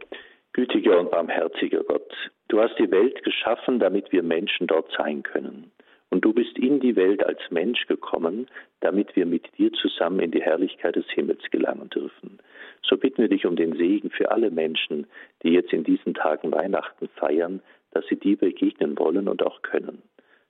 [0.54, 2.12] Gütiger und barmherziger Gott,
[2.48, 5.70] du hast die Welt geschaffen, damit wir Menschen dort sein können.
[6.10, 8.48] Und du bist in die Welt als Mensch gekommen,
[8.80, 12.40] damit wir mit dir zusammen in die Herrlichkeit des Himmels gelangen dürfen.
[12.82, 15.06] So bitten wir dich um den Segen für alle Menschen,
[15.44, 20.02] die jetzt in diesen Tagen Weihnachten feiern, dass sie dir begegnen wollen und auch können.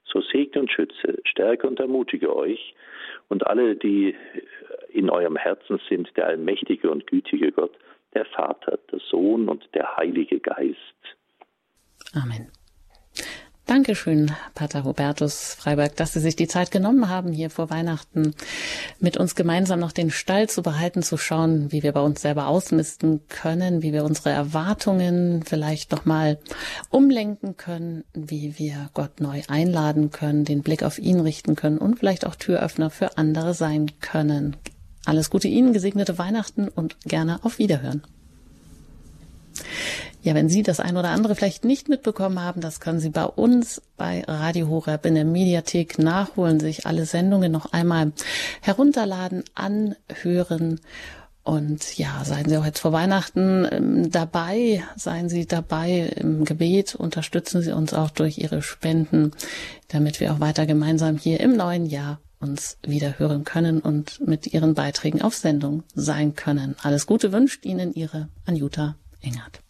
[0.05, 2.73] So segne und schütze, stärke und ermutige euch
[3.27, 4.15] und alle, die
[4.89, 7.77] in eurem Herzen sind, der allmächtige und gütige Gott,
[8.13, 10.77] der Vater, der Sohn und der Heilige Geist.
[12.13, 12.51] Amen.
[13.67, 18.33] Dankeschön, Pater Hubertus Freiberg, dass Sie sich die Zeit genommen haben, hier vor Weihnachten
[19.01, 22.47] mit uns gemeinsam noch den Stall zu behalten, zu schauen, wie wir bei uns selber
[22.47, 26.39] ausmisten können, wie wir unsere Erwartungen vielleicht nochmal
[26.91, 31.99] umlenken können, wie wir Gott neu einladen können, den Blick auf ihn richten können und
[31.99, 34.55] vielleicht auch Türöffner für andere sein können.
[35.07, 38.03] Alles Gute Ihnen, gesegnete Weihnachten und gerne auf Wiederhören.
[40.21, 43.23] Ja, wenn Sie das ein oder andere vielleicht nicht mitbekommen haben, das können Sie bei
[43.23, 48.11] uns bei Radio Horeb in der Mediathek nachholen, sich alle Sendungen noch einmal
[48.59, 50.81] herunterladen, anhören.
[51.41, 56.95] Und ja, seien Sie auch jetzt vor Weihnachten ähm, dabei, seien Sie dabei im Gebet,
[56.95, 59.31] unterstützen Sie uns auch durch Ihre Spenden,
[59.87, 64.47] damit wir auch weiter gemeinsam hier im neuen Jahr uns wieder hören können und mit
[64.47, 66.75] Ihren Beiträgen auf Sendung sein können.
[66.81, 69.61] Alles Gute wünscht Ihnen Ihre Anjuta Engert.